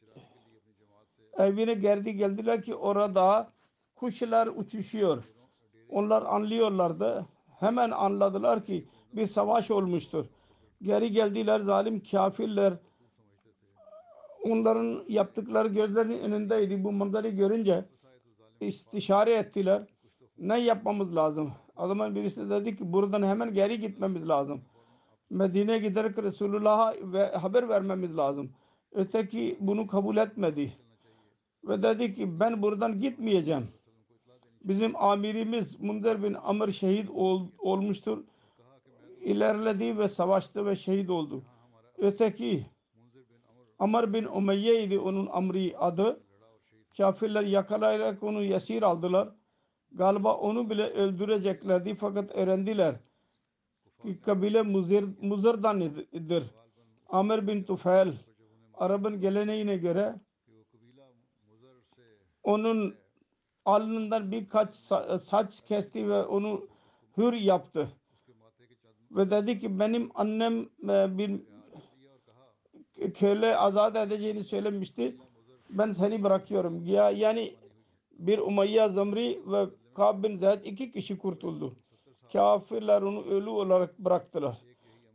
[1.39, 3.53] evine geldi geldiler ki orada
[4.01, 5.25] kuşlar uçuşuyor.
[5.89, 7.27] Onlar anlıyorlardı.
[7.61, 10.27] Hemen anladılar ki bir savaş olmuştur.
[10.83, 12.73] Geri geldiler zalim kafirler.
[14.45, 16.85] Onların yaptıkları gözlerinin önündeydi.
[16.85, 17.85] Bu manzarayı görünce
[18.61, 19.83] istişare ettiler.
[20.39, 21.53] Ne yapmamız lazım?
[21.77, 24.61] Adamın birisi dedi ki buradan hemen geri gitmemiz lazım.
[25.31, 28.51] Medine'ye giderek Resulullah'a ve haber vermemiz lazım.
[28.93, 30.73] Öteki bunu kabul etmedi.
[31.65, 33.69] Ve dedi ki ben buradan gitmeyeceğim.
[34.65, 38.25] Bizim amirimiz Munzer bin Amr şehit ol, olmuştur.
[39.21, 41.43] İlerledi ve savaştı ve şehit oldu.
[41.99, 42.67] Öteki
[43.79, 46.21] Amr bin Umeyye idi onun Amri adı.
[46.97, 49.29] Kafirler yakalayarak onu yasir aldılar.
[49.93, 52.97] Galiba onu bile öldüreceklerdi fakat öğrendiler
[54.03, 55.81] ki kabile Muzir, Muzır'dan
[56.13, 56.45] idir.
[57.09, 58.15] Amr bin Tufel
[58.75, 60.15] Arap'ın geleneğine göre
[62.43, 62.95] onun
[63.69, 66.67] alnından birkaç e, saç kesti ve onu
[67.17, 67.89] hür yaptı.
[69.11, 71.41] Ve dedi ki benim annem e, bir
[73.15, 75.17] köle azat edeceğini söylemişti.
[75.71, 76.85] Ben seni bırakıyorum.
[76.85, 77.55] Ya, yani
[78.19, 81.77] bir Umayya Zamri ve Kab bin Zeyd iki kişi kurtuldu.
[82.33, 84.59] Kafirler onu ölü olarak bıraktılar.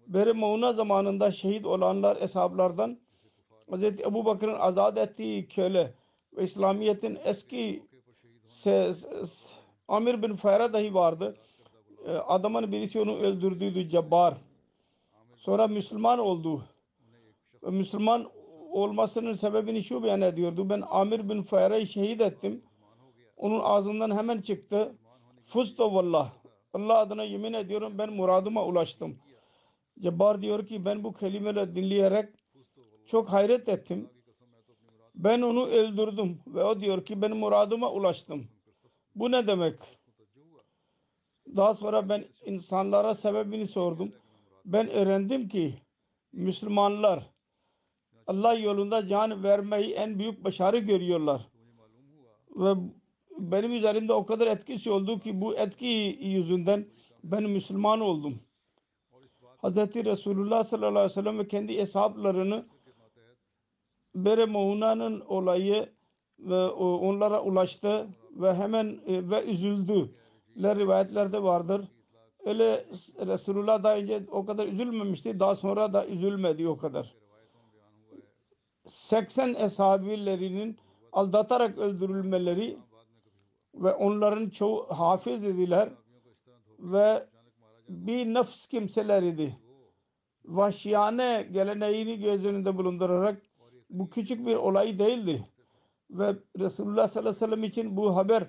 [0.07, 2.99] Beri Mauna zamanında şehit olanlar eshablardan
[3.71, 3.83] Hz.
[3.83, 5.93] Ebu Bakır'ın azat ettiği köle
[6.37, 7.83] ve İslamiyet'in eski
[9.87, 11.35] Amir bin Fayra dahi vardı.
[12.05, 14.37] Ee, Adamın birisi onu öldürdüydü Cabbar.
[15.35, 16.63] Sonra Müslüman oldu.
[17.61, 18.29] Müslüman
[18.71, 20.69] olmasının sebebini şu beyan ediyordu.
[20.69, 22.63] Ben Amir bin Fayra'yı şehit ettim.
[23.37, 24.95] Onun ağzından hemen çıktı.
[25.47, 26.31] Fusto vallah.
[26.73, 29.17] Allah adına yemin ediyorum ben muradıma ulaştım.
[29.99, 32.29] Cabbar diyor ki ben bu kelimeleri dinleyerek
[33.05, 34.09] çok hayret ettim.
[35.15, 38.47] Ben onu öldürdüm ve o diyor ki ben muradıma ulaştım.
[39.15, 39.75] Bu ne demek?
[41.55, 44.11] Daha sonra ben insanlara sebebini sordum.
[44.65, 45.81] Ben öğrendim ki
[46.33, 47.33] Müslümanlar
[48.27, 51.47] Allah yolunda can vermeyi en büyük başarı görüyorlar.
[52.55, 52.73] Ve
[53.39, 56.87] benim üzerimde o kadar etkisi oldu ki bu etki yüzünden
[57.23, 58.39] ben Müslüman oldum.
[59.63, 59.77] Hz.
[59.77, 62.65] Resulullah sallallahu aleyhi ve sellem ve kendi hesaplarını
[64.15, 65.89] Bere Mauna'nın olayı
[66.39, 70.15] ve onlara ulaştı ve hemen e, ve üzüldü.
[70.63, 71.87] Le rivayetlerde vardır.
[72.45, 72.85] Öyle
[73.25, 75.39] Resulullah daha önce o kadar üzülmemişti.
[75.39, 77.15] Daha sonra da üzülmedi o kadar.
[78.87, 80.77] 80 eshabilerinin
[81.11, 82.77] aldatarak öldürülmeleri
[83.75, 85.89] ve onların çoğu hafız idiler
[86.79, 87.27] ve
[87.89, 89.57] bir nefs kimseler idi.
[90.45, 93.41] Vahşiyane geleneğini göz önünde bulundurarak
[93.89, 95.47] bu küçük bir olay değildi.
[96.09, 98.47] Ve Resulullah sallallahu aleyhi ve sellem için bu haber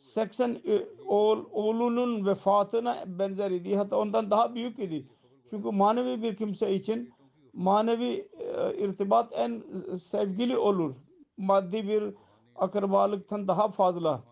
[0.00, 0.62] 80
[1.06, 3.76] oğul, oğlunun vefatına benzer idi.
[3.76, 5.06] Hatta ondan daha büyük idi.
[5.50, 7.12] Çünkü manevi bir kimse için
[7.52, 9.62] manevi e, irtibat en
[9.98, 10.94] sevgili olur.
[11.36, 12.14] Maddi bir
[12.56, 14.22] akrabalıktan daha fazla.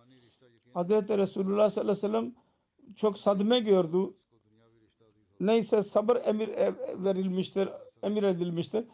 [0.74, 0.90] Hz.
[0.90, 2.34] Resulullah sallallahu aleyhi ve sellem
[2.96, 4.14] çok sadme gördü.
[5.40, 7.68] Neyse sabır emir e, verilmiştir,
[8.02, 8.84] emir edilmiştir.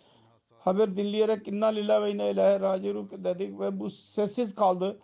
[0.64, 5.00] Haber dinleyerek inna lillahi ve inna ilahe raciun dedik ve bu sessiz kaldı.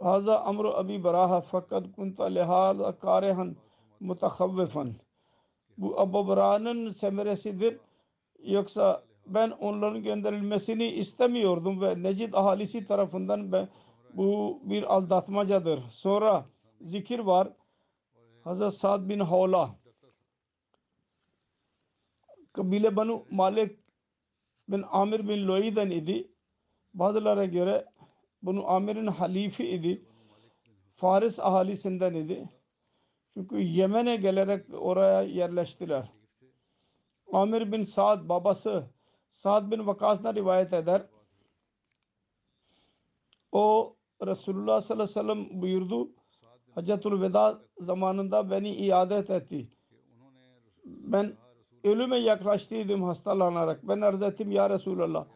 [0.00, 3.56] Haza amru abi baraha fakat kunta lehâza kârehan
[4.00, 4.94] mutakhavvifan.
[5.78, 7.78] Bu Abu Bara'nın semeresidir.
[8.42, 13.68] Yoksa ben onların gönderilmesini istemiyordum ve Necid ahalisi tarafından ben,
[14.14, 15.80] bu bir aldatmacadır.
[15.80, 16.44] Sonra
[16.80, 17.48] zikir var.
[18.44, 19.74] Hazret Sa'd bin Havla
[22.52, 23.83] kabile Banu Malik
[24.68, 26.30] bin Amir bin Loi'den idi.
[26.94, 27.84] Bazılara göre
[28.42, 30.04] bunu Amir'in halifi idi.
[30.96, 32.48] Faris ahalisinden idi.
[33.34, 36.12] Çünkü Yemen'e gelerek oraya yerleştiler.
[37.32, 38.90] Amir bin Saad babası
[39.32, 41.06] Saad bin Vakas'na rivayet eder.
[43.52, 43.96] O
[44.26, 46.10] Resulullah sallallahu aleyhi ve sellem buyurdu.
[46.74, 49.68] Haccatul Veda zamanında beni iadet etti.
[50.84, 51.36] Ben
[51.84, 53.88] ölüme yaklaştıydım hastalanarak.
[53.88, 55.26] Ben arz ettim ya Resulallah.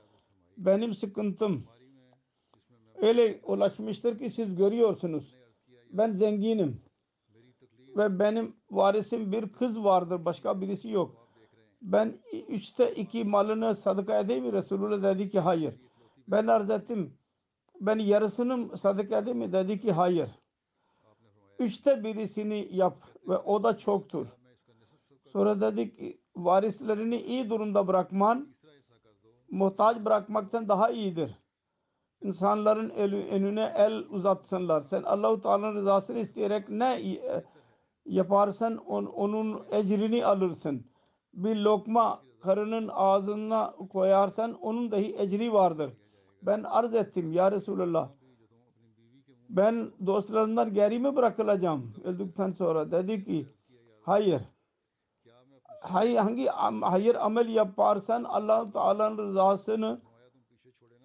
[0.56, 1.64] Benim sıkıntım
[2.96, 5.34] öyle ulaşmıştır ki siz görüyorsunuz.
[5.90, 6.80] Ben zenginim.
[7.96, 10.24] Ve benim varisim bir kız vardır.
[10.24, 11.26] Başka birisi yok.
[11.82, 14.52] Ben üçte iki malını sadaka edeyim mi?
[14.52, 15.74] Resulullah dedi ki hayır.
[16.28, 17.14] Ben arz ettim.
[17.80, 19.52] Ben yarısını sadaka edeyim mi?
[19.52, 20.28] Dedi ki hayır.
[21.58, 22.96] Üçte birisini yap
[23.28, 24.26] ve o da çoktur.
[25.32, 28.48] Sonra dedik ki varislerini iyi durumda bırakman
[29.51, 31.38] muhtaç bırakmaktan daha iyidir.
[32.22, 34.83] İnsanların el, önüne el uzatsınlar.
[34.83, 37.44] Sen Allahu Teala'nın rızasını isteyerek ne e,
[38.07, 40.87] yaparsan on, onun ecrini alırsın.
[41.35, 45.92] Bir lokma karının ağzına koyarsan onun dahi ecri vardır.
[46.42, 48.09] Ben arz ettim ya Resulallah.
[49.48, 52.90] Ben dostlarımdan geri mi bırakılacağım öldükten sonra?
[52.90, 53.46] Dedi ki
[54.03, 54.42] hayır.
[55.80, 56.46] Hayır, hangi
[56.80, 60.00] hayır amel yaparsan allah Teala'nın rızasını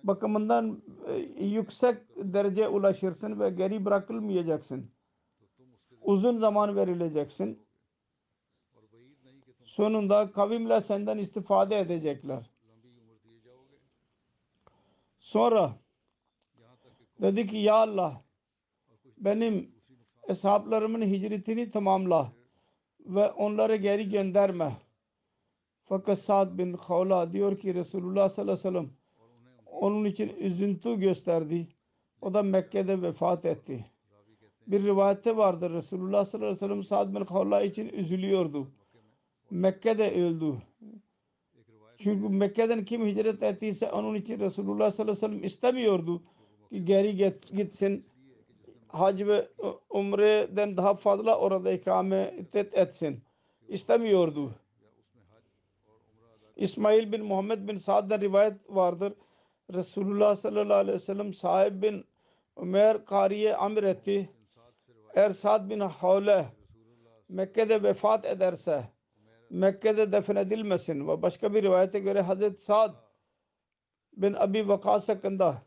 [0.04, 4.92] bakımından e, yüksek derece ulaşırsın ve geri bırakılmayacaksın.
[6.02, 7.64] Uzun zaman verileceksin.
[9.64, 12.50] Sonunda kavimler senden istifade edecekler.
[15.20, 15.78] Sonra
[17.22, 18.22] dedi ki ya Allah
[19.18, 19.72] benim
[20.28, 22.32] hesaplarımın hicretini tamamla
[23.06, 24.78] ve onları geri gönderme.
[25.86, 28.90] Fakat Sa'd bin Havla diyor ki Resulullah sallallahu aleyhi ve sellem
[29.66, 31.68] onun için üzüntü gösterdi.
[32.22, 33.86] O da Mekke'de vefat etti.
[34.68, 38.68] Bir rivayette vardır Resulullah sallallahu aleyhi ve sellem Sa'd bin Havla için üzülüyordu.
[39.52, 40.58] Mekke'de öldü.
[41.98, 46.22] Çünkü Mekke'den kim hicret ettiyse onun için Resulullah sallallahu aleyhi ve sellem istemiyordu
[46.70, 48.06] ki geri git, gitsin.
[48.94, 49.50] Hac ve
[49.90, 53.24] umreden daha fazla orada ikamet etsin.
[53.68, 54.52] İstemiyordu.
[56.56, 59.14] İsmail bin Muhammed bin Sa'd'dan rivayet vardır.
[59.74, 62.06] Resulullah sallallahu aleyhi ve sellem sahib bin
[62.58, 64.30] Ömer Kari'ye amir etti.
[65.14, 66.46] Eğer Sa'd bin Havle
[67.30, 68.84] Mekke'de vefat ederse
[69.50, 72.96] Mekke'de defnedilmesin ve başka bir rivayete göre Hazreti Sa'd
[74.18, 75.62] bin Abi Vakas hakkında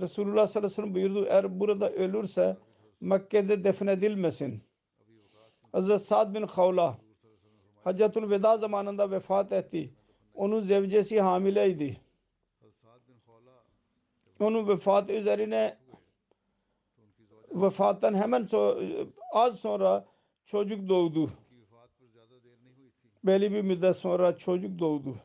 [0.00, 2.56] Resulullah sallallahu aleyhi ve sellem buyurdu eğer burada ölürse
[3.00, 4.62] Mekke'de defnedilmesin.
[5.72, 6.98] Hazreti Sa'd bin Havla
[7.84, 9.94] Haccatul Veda zamanında vefat etti.
[10.34, 12.00] Onun zevcesi hamileydi.
[14.40, 15.78] Onun vefatı üzerine
[17.52, 18.80] vefattan hemen so
[19.32, 20.04] az sonra
[20.46, 21.30] çocuk doğdu.
[23.24, 25.16] Belli bir müddet sonra çocuk doğdu.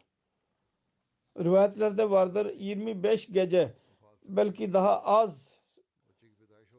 [1.39, 3.73] Rivayetlerde vardır 25 gece
[4.27, 5.61] belki daha az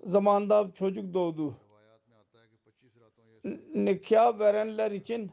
[0.05, 1.57] zamanda çocuk doğdu.
[3.75, 5.31] Nikah verenler için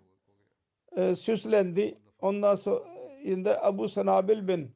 [0.95, 1.97] e, süslendi.
[2.21, 4.71] Ondan sonra Abu Sanabil bin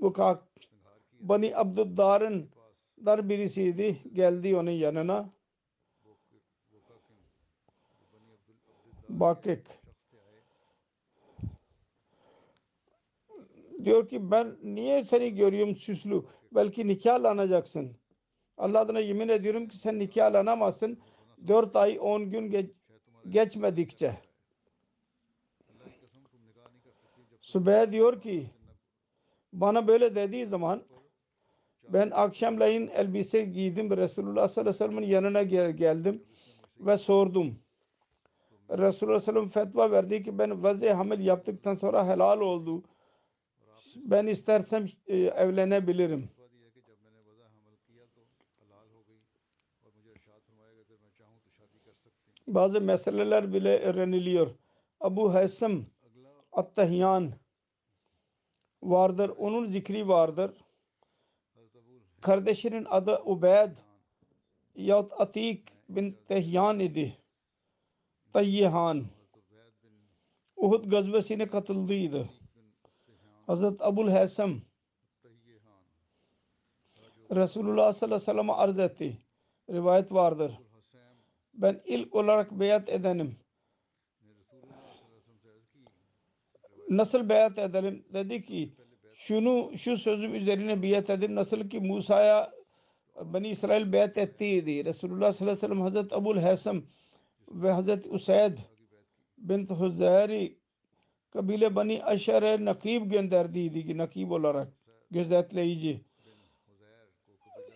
[0.00, 0.42] Vukak
[1.20, 2.50] Bani Abduddar'ın
[3.04, 4.00] dar birisiydi.
[4.12, 5.30] Geldi onun yanına.
[9.08, 9.85] Bakik.
[13.84, 16.22] Diyor ki ben niye seni görüyorum süslü?
[16.52, 17.96] Belki nikahlanacaksın.
[18.56, 20.98] Allah adına yemin ediyorum ki sen nikahlanamazsın.
[21.46, 22.70] Dört ay on gün geç,
[23.28, 24.18] geçmedikçe.
[27.40, 28.50] Sübeyye diyor ki
[29.52, 30.82] bana böyle dediği zaman
[31.88, 33.96] ben akşamleyin elbise giydim.
[33.96, 36.24] Resulullah sallallahu aleyhi ve sellem'in yanına gel geldim
[36.80, 37.58] ve sordum.
[38.70, 42.82] Resulullah sallallahu aleyhi ve sellem fetva verdi ki ben vazi hamil yaptıktan sonra helal oldu.
[44.04, 46.28] Ben istersem e, evlenebilirim.
[52.46, 54.50] Bazı meseleler bile öğreniliyor.
[55.00, 55.84] Abu Haysam
[56.52, 57.32] Attahyan
[58.82, 59.28] vardır.
[59.38, 60.50] Onun zikri vardır.
[62.20, 63.70] Kardeşinin adı Ubeyd
[64.74, 67.18] yahut Atik bin Tehyan idi.
[68.32, 69.04] Tayyihan.
[70.56, 72.28] Uhud gazvesine katıldıydı.
[73.46, 74.60] Hazret Abul Haysam
[77.30, 79.18] Resulullah sallallahu aleyhi ve sellem'e arz etti.
[79.70, 80.52] Rivayet vardır.
[81.54, 83.36] Ben ilk olarak beyat edenim.
[86.88, 88.04] Nasıl beyat edelim?
[88.12, 88.72] Dedi ki
[89.14, 91.34] şunu şu sözüm üzerine beyat edin.
[91.34, 92.52] Nasıl ki Musa'ya
[93.24, 94.84] Bani İsrail beyat ettiydi.
[94.84, 96.82] Resulullah sallallahu aleyhi ve sellem Hazreti Abul Haysam
[97.48, 98.58] ve Hazreti Usayd
[99.38, 100.58] bint Huzayri
[101.36, 104.68] kabile Bani Aşere nakib gönderdiydi ki nakib olarak
[105.10, 106.04] gözetleyici.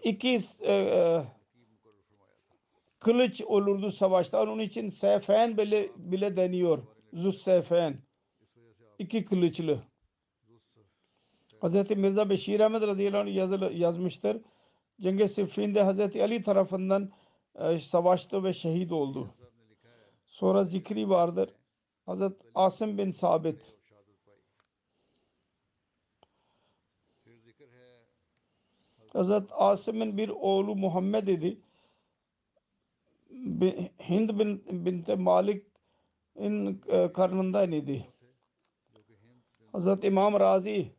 [0.02, 1.22] İki e, e,
[2.98, 4.42] kılıç olurdu savaşta.
[4.42, 6.82] Onun için seyfen bile, bile deniyor.
[7.12, 7.98] Zus seyfen.
[8.98, 9.82] İki kılıçlı.
[11.62, 11.90] Hz.
[11.90, 14.42] Mirza Beşir Ahmet radıyallahu anh yazılı, yazmıştır.
[15.00, 16.16] Cengi Siffin'de Hz.
[16.16, 17.10] Ali tarafından
[17.54, 19.34] e, savaştı ve şehit oldu.
[20.26, 21.50] Sonra zikri vardır.
[22.10, 22.32] Hz.
[22.54, 23.74] Asım bin Sabit.
[29.14, 29.30] Hz.
[29.50, 31.60] Asım'ın bir oğlu Muhammed idi.
[34.08, 38.06] Hind bin bint Malik'in e, karnından idi.
[39.72, 40.92] Hazret İmam Razi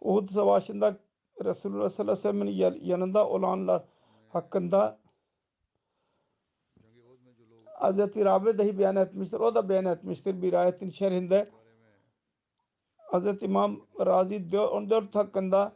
[0.00, 0.98] Uhud Savaşı'nda
[1.44, 3.84] Resulullah sallallahu aleyhi ve sellem'in yanında olanlar
[4.28, 5.01] hakkında
[7.82, 9.40] Hazreti Rabi dahi beyan etmiştir.
[9.40, 11.50] O da beyan etmiştir bir ayetin şerhinde.
[12.96, 15.72] Hazreti İmam Razi 14 hakkında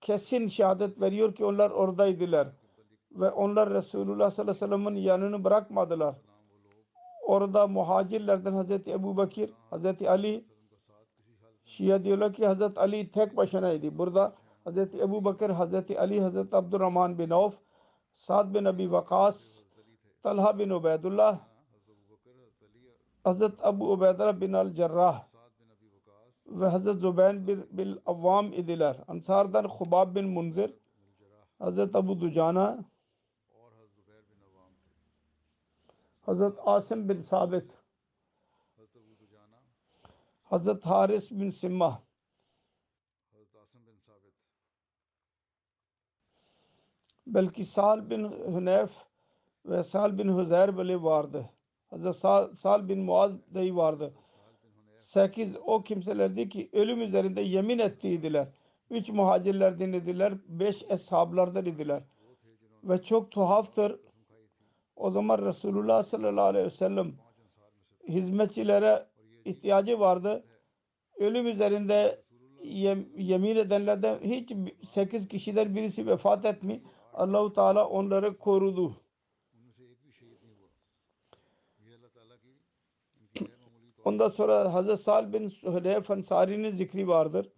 [0.00, 2.48] kesin şehadet veriyor ki onlar oradaydılar.
[3.12, 6.14] Ve onlar Resulullah sallallahu aleyhi ve sellem'in yanını bırakmadılar.
[7.26, 10.44] Orada muhacirlerden Hazreti Ebu Bakir, Hazreti Ali,
[11.64, 13.98] Şia diyorlar ki Hazreti Ali tek başınaydı.
[13.98, 14.34] Burada
[14.64, 17.54] Hazreti Ebu Bakır, Hazreti Ali, Hazreti Abdurrahman bin Avf,
[18.14, 19.63] Sa'd bin Abi Vakas,
[20.24, 21.40] Talha bin Ubeydullah
[23.24, 25.28] Hazret Abu Ubeyda bin Al-Cerrah
[26.46, 28.96] ve Hazret Zübeyn bin, bin Avvam idiler.
[29.08, 30.70] Ansardan Hubab bin Munzir
[31.58, 32.84] Hazret Abu Ducana
[36.20, 37.70] Hazret Asim bin Sabit
[40.44, 42.02] Hazret Haris bin Simma
[47.26, 48.90] Belki Sal bin Huneyf
[49.66, 51.50] ve Sal bin Huzeyr bile vardı.
[51.90, 54.14] Hazret Sal, Sal bin Muaz dahi vardı.
[54.98, 58.48] Sekiz o kimselerdi ki ölüm üzerinde yemin ettiydiler.
[58.90, 62.02] Üç muhacirlerden idiler, beş eshablardan idiler.
[62.84, 64.00] Ve çok tuhaftır.
[64.96, 67.12] O zaman Resulullah sallallahu aleyhi ve sellem
[68.08, 69.06] hizmetçilere
[69.44, 70.44] ihtiyacı vardı.
[71.18, 72.22] Ölüm üzerinde
[72.62, 74.52] yem- yemin edenlerden hiç
[74.88, 76.82] sekiz kişiden birisi vefat etmi.
[77.14, 79.03] Allahu Teala onları korudu.
[84.04, 87.48] Ondan sonra Hazreti Sal bin Hüleyf Ansari'nin zikri vardır.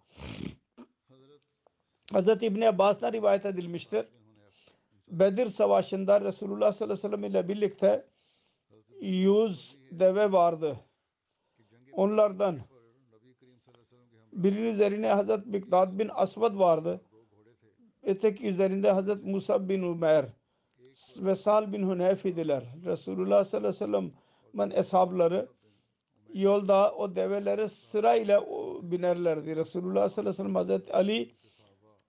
[2.11, 4.05] Hazreti İbni Abbas'tan rivayet edilmiştir.
[5.07, 8.05] Bedir Savaşı'nda Resulullah sallallahu aleyhi ve sellem ile birlikte
[9.01, 10.79] yüz deve vardı.
[11.93, 12.59] Onlardan
[14.33, 17.01] birinin üzerine Hazreti Mikdad bin Asvad vardı.
[18.03, 20.25] Öteki üzerinde Hazreti Musa bin Umer
[21.17, 22.63] ve Sal bin Huneyf idiler.
[22.85, 24.11] Resulullah sallallahu aleyhi ve
[24.53, 25.49] sellem'in eshabları
[26.33, 28.41] yolda o develere sırayla
[28.81, 29.55] binerlerdi.
[29.55, 31.31] Resulullah sallallahu aleyhi ve sellem Hazret Ali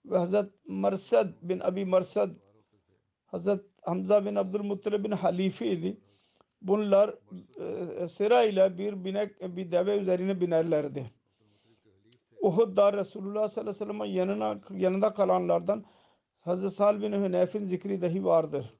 [0.05, 2.31] ve Hazret Marsad bin Abi Marsad
[3.27, 6.01] Hazret Hamza bin Abdülmuttalib bin Halifi idi.
[6.63, 7.15] Bunlar
[8.03, 11.11] e, sırayla bir binek bir deve üzerine binerlerdi.
[12.41, 15.85] Uhud'da Resulullah sallallahu aleyhi ve sellem'in yanına, yanında kalanlardan
[16.41, 18.78] Hazret Sal bin Hüneyf'in zikri dahi vardır.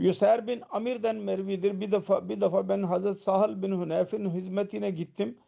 [0.00, 1.80] Yüser bin Amir'den mervidir.
[1.80, 5.38] Bir defa bir defa ben Hazret Sahal bin Hunef'in hizmetine gittim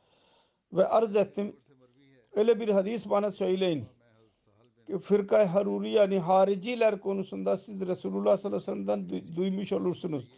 [0.73, 1.57] ve arz ettim.
[2.33, 3.85] Öyle bir hadis bana söyleyin.
[4.87, 10.29] Ki fırkay haruri yani hariciler konusunda siz Resulullah sallallahu aleyhi ve sellem'den duymuş olursunuz.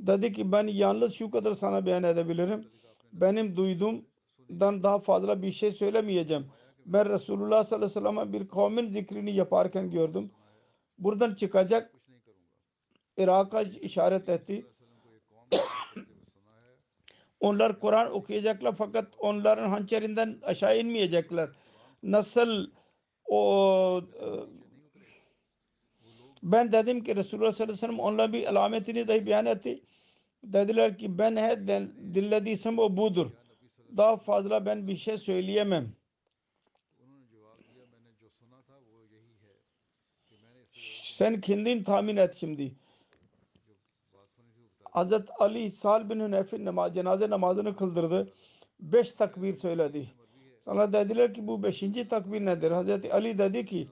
[0.00, 2.68] Dedi ki ben yalnız şu kadar sana beyan edebilirim.
[3.12, 6.46] Benim duyduğumdan daha fazla bir şey söylemeyeceğim.
[6.86, 10.30] Ben Resulullah sallallahu aleyhi ve sellem'e bir kavmin zikrini yaparken gördüm.
[10.98, 12.01] Buradan çıkacak
[13.16, 14.66] Irak'a işaret etti.
[17.40, 21.48] onlar Kur'an okuyacaklar fakat onların hançerinden aşağı inmeyecekler.
[22.02, 22.70] Nasıl
[23.24, 24.26] o e,
[26.42, 29.82] ben dedim ki Resulullah sallallahu aleyhi ve sellem onların bir alametini dahi beyan etti.
[30.44, 31.66] Dediler ki ben he
[32.14, 33.30] dinlediysem o budur.
[33.96, 35.92] Daha fazla ben bir şey söyleyemem.
[41.02, 42.72] Sen kendin tahmin et şimdi.
[44.92, 48.32] Hazret Ali Sal bin Hünef'in namaz, cenaze namazını kıldırdı.
[48.80, 50.08] Beş takbir söyledi.
[50.64, 52.70] Sana dediler ki bu beşinci takbir nedir?
[52.70, 53.88] Hazreti Ali dedi ki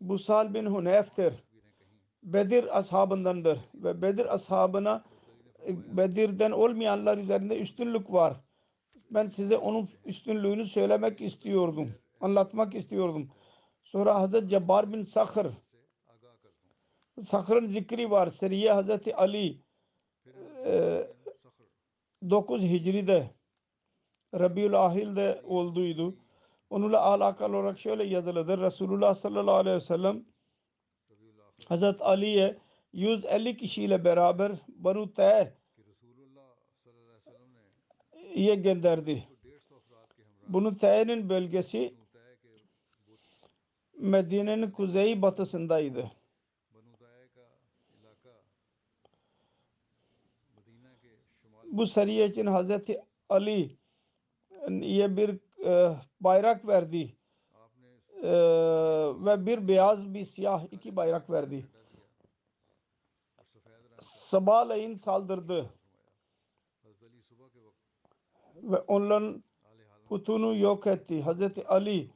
[0.00, 1.34] bu Sal bin Hünef'tir.
[2.22, 5.04] Bedir ashabındandır ve Bedir ashabına
[5.66, 8.36] e, Bedir'den olmayanlar üzerinde üstünlük var.
[9.10, 11.92] Ben size onun üstünlüğünü söylemek istiyordum.
[12.20, 13.30] Anlatmak istiyordum.
[13.84, 15.46] Sonra Hazreti Cebbar bin Sakır
[17.20, 18.26] Sakır'ın zikri var.
[18.26, 19.62] Seriye Hazreti Ali
[22.30, 23.30] 9 Hicri'de
[24.34, 26.16] Rabiül Ahil'de olduydu.
[26.70, 28.60] Onunla alakalı olarak şöyle yazılıdır.
[28.60, 30.24] Resulullah sallallahu aleyhi ve sellem
[31.68, 32.58] Hazret Ali'ye
[32.92, 35.54] 150 kişiyle beraber Banu Te'e
[38.34, 39.28] ye gönderdi.
[40.48, 41.94] Bunu Te'e'nin bölgesi
[43.98, 46.12] Medine'nin kuzey batısındaydı.
[51.72, 53.76] bu sariye için Hazreti Ali
[54.68, 55.30] e, ye bir
[55.64, 57.16] e, bayrak verdi
[58.22, 58.32] e,
[59.24, 61.66] ve bir beyaz bir siyah iki bayrak verdi.
[64.00, 65.70] Sabahleyin saldırdı.
[68.62, 69.44] Ve onların
[70.08, 71.22] putunu yok etti.
[71.22, 72.10] Hazreti Ali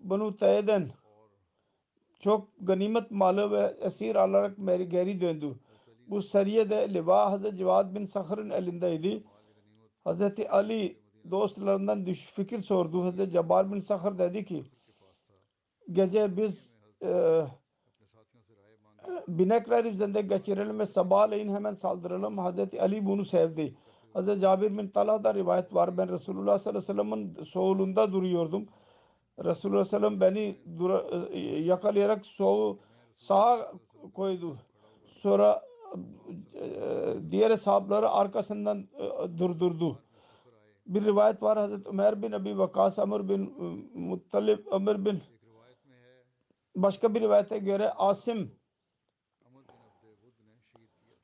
[0.00, 0.90] bunu Teyden
[2.20, 4.56] çok ganimet malı ve esir alarak
[4.90, 5.56] geri döndü.
[6.06, 9.24] Bu sariye de liva Hazreti Cevad bin Sakır'ın elindeydi.
[10.04, 10.96] Hazreti Ali
[11.30, 13.04] dostlarından düş fikir sordu.
[13.04, 14.64] Hazreti Cabbar bin Sakır dedi ki
[15.92, 17.42] gece biz e,
[19.28, 22.38] binekler üzerinde geçirelim ve sabahleyin hemen saldıralım.
[22.38, 23.74] Hazreti Ali bunu sevdi.
[24.12, 25.98] Hazreti Cabir bin Talha'da rivayet var.
[25.98, 28.66] Ben Resulullah sallallahu aleyhi ve sellem'in soğulunda duruyordum.
[29.44, 32.78] Resulullah sallallahu aleyhi ve sellem beni e, yakalayarak soğu
[33.16, 33.72] sağa
[34.14, 34.56] koydu.
[35.06, 35.62] Sonra
[36.54, 39.98] e, diğer sahabları arkasından e, durdurdu.
[40.86, 45.22] Bir rivayet var Hazreti Ömer bin Abi Vakas, Amr bin e, Muttalib, Ömer bin
[46.76, 48.50] başka bir rivayete göre Asim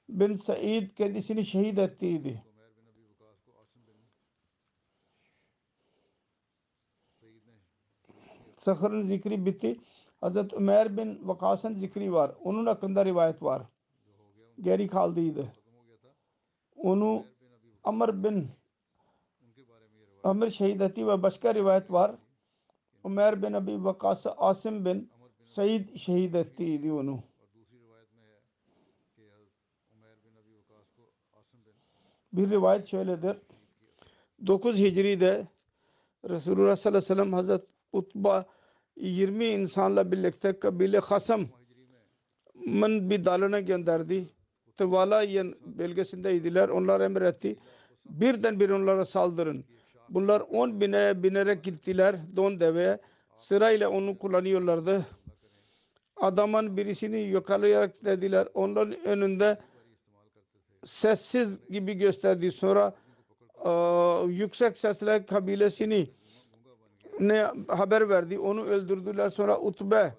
[0.08, 2.42] bin Said kendisini şehit ettiydi.
[8.56, 9.80] Sahr'ın zikri bitti.
[10.20, 12.32] Hazreti Ömer bin Vakas'ın zikri var.
[12.44, 13.62] Onun hakkında rivayet var
[14.60, 15.52] geri kaldıydı.
[16.76, 17.24] Onu
[17.84, 18.48] Amr bin
[20.24, 22.16] Amr şehit etti ve başka rivayet var.
[23.04, 25.10] Ömer bin Abi Vakas Asim bin
[25.44, 27.22] Said şehit ettiydi onu.
[32.32, 33.36] Bir rivayet şöyledir.
[34.46, 35.48] 9 Hicri'de
[36.28, 38.46] Resulullah sallallahu aleyhi ve sellem Hazret Utba
[38.96, 41.46] 20 insanla birlikte kabile Hasam
[42.54, 44.28] Mın bir dalına gönderdi.
[44.82, 46.68] Tıvalayen bölgesindeydiler.
[46.68, 47.56] Onlar emretti.
[48.04, 49.64] Birden bir onlara saldırın.
[50.08, 52.16] Bunlar 10 bine binerek gittiler.
[52.36, 52.98] Don deveye.
[53.38, 55.06] Sırayla onu kullanıyorlardı.
[56.16, 58.48] Adamın birisini yakalayarak dediler.
[58.54, 59.58] Onların önünde
[60.84, 62.50] sessiz gibi gösterdi.
[62.52, 62.94] Sonra
[63.64, 66.10] eee, yüksek sesle kabilesini
[67.20, 68.38] ne haber verdi.
[68.38, 69.30] Onu öldürdüler.
[69.30, 70.14] Sonra Utbe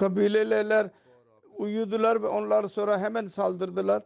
[0.00, 0.90] kabileler
[1.58, 4.02] uyudular ve onlar sonra hemen saldırdılar.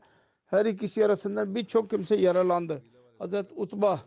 [0.46, 2.82] Her ikisi arasından birçok kimse yaralandı.
[3.18, 4.00] Hazret Utba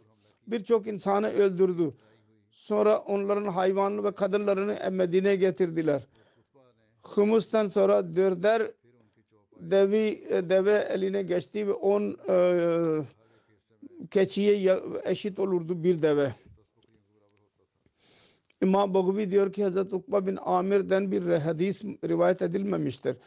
[0.47, 1.93] birçok insanı öldürdü.
[2.49, 6.07] Sonra onların hayvanlı ve kadınlarını Medine'ye getirdiler.
[7.03, 8.71] Humus'tan sonra dörder
[9.59, 12.37] devi, deve eline geçti ve on e,
[14.11, 16.35] keçiye ya- eşit olurdu bir deve.
[18.61, 23.17] İmam Bogvi diyor ki Hazreti Ukba bin Amir'den bir hadis rivayet edilmemiştir.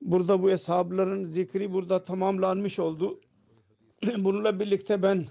[0.00, 3.20] Burada bu eshabların zikri burada tamamlanmış oldu.
[4.18, 5.26] Bununla birlikte ben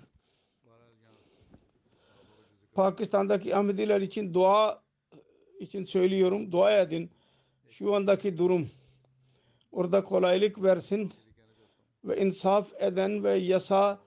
[2.73, 4.83] Pakistan'daki Ahmediler için dua
[5.59, 6.51] için söylüyorum.
[6.51, 7.11] Dua edin.
[7.69, 8.69] Şu andaki durum
[9.71, 11.11] orada kolaylık versin
[12.03, 13.99] ve insaf eden ve yasa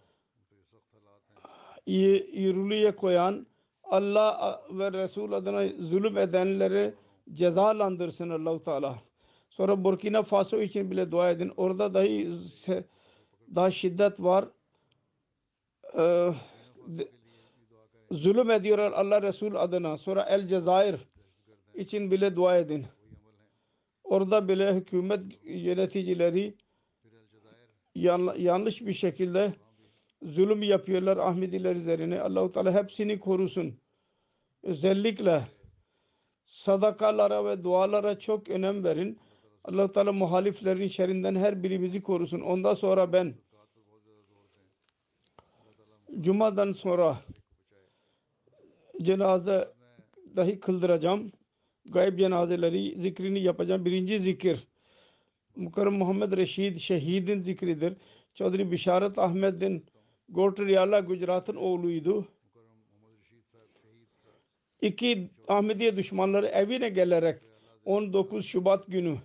[1.87, 3.47] yürürlüğe koyan
[3.91, 6.95] Allah ve Resul adına zulüm edenleri
[7.33, 8.99] cezalandırsın Allahu Teala.
[9.51, 11.53] Sonra Burkina Faso için bile dua edin.
[11.57, 12.31] Orada dahi
[13.55, 14.45] daha şiddet var.
[15.99, 16.33] Ee,
[18.11, 19.97] zulüm ediyorlar Allah Resul adına.
[19.99, 20.97] Sonra El Cezayir
[21.75, 22.87] için bile dua edin.
[24.05, 26.55] Orada bile hükümet yöneticileri
[27.95, 29.53] yan- yanlış bir şekilde
[30.23, 32.21] zulüm yapıyorlar Ahmediler üzerine.
[32.21, 33.81] Allahu Teala hepsini korusun.
[34.63, 35.43] Özellikle
[36.45, 39.19] sadakalara ve dualara çok önem verin.
[39.65, 42.41] Allah Teala muhaliflerin şerrinden her birimizi korusun.
[42.41, 43.35] Ondan sonra ben
[46.21, 47.19] Cuma'dan sonra
[49.03, 49.69] cenaze
[50.37, 51.33] dahi kıldıracağım.
[51.91, 53.85] Gayb cenazeleri zikrini yapacağım.
[53.85, 54.67] Birinci zikir
[55.57, 57.97] Mukarrem Muhammed Reşid şehidin zikridir.
[58.35, 59.87] Çodri Bişaret Ahmet'in
[60.29, 62.29] Gotriyala Gujarat'ın oğluydu.
[64.81, 67.43] İki Ahmediye düşmanları evine gelerek
[67.85, 69.19] 19 Şubat günü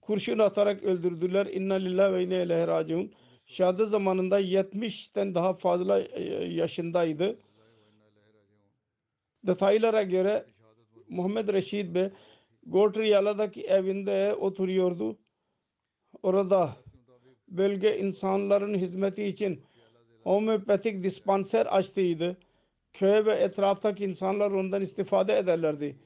[0.00, 1.46] kurşun atarak öldürdüler.
[1.46, 3.12] İnna lillahi ve inna ileyhi raciun.
[3.46, 7.38] Şehadet zamanında 70'ten daha fazla e, yaşındaydı.
[9.46, 10.46] Detaylara göre
[11.08, 12.10] Muhammed Reşid Bey
[12.66, 15.18] Gotriyala'daki evinde oturuyordu.
[16.22, 16.76] Orada
[17.50, 19.62] bölge insanların hizmeti için
[20.22, 22.36] homeopatik dispanser açtıydı.
[22.92, 25.96] Köy ve etraftaki insanlar ondan istifade ederlerdi.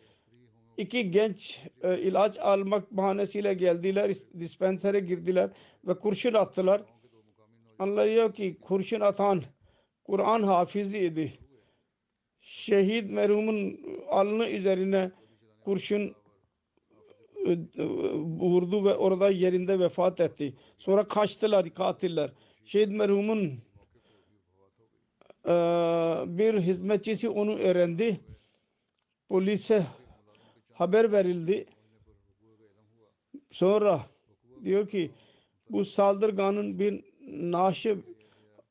[0.76, 5.50] İki genç e, ilaç almak bahanesiyle geldiler, is- dispensere girdiler
[5.84, 6.82] ve kurşun attılar.
[7.78, 9.42] Anlıyor ki kurşun atan
[10.04, 11.32] Kur'an hafizi idi.
[12.40, 15.10] Şehit merhumun alnı üzerine
[15.64, 16.14] kurşun
[18.40, 20.54] vurdu ve orada yerinde vefat etti.
[20.78, 22.32] Sonra kaçtılar katiller.
[22.64, 23.52] Şehit merhumun
[25.46, 25.52] e,
[26.26, 28.20] bir hizmetçisi onu öğrendi.
[29.28, 29.86] Polise
[30.72, 31.66] haber verildi.
[33.50, 34.00] Sonra
[34.64, 35.10] diyor ki
[35.70, 37.98] bu saldırganın bir naşı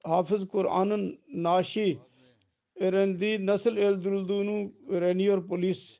[0.03, 1.97] Hafız Kur'an'ın naşı
[2.76, 5.99] öğrendiği nasıl öldürüldüğünü öğreniyor polis.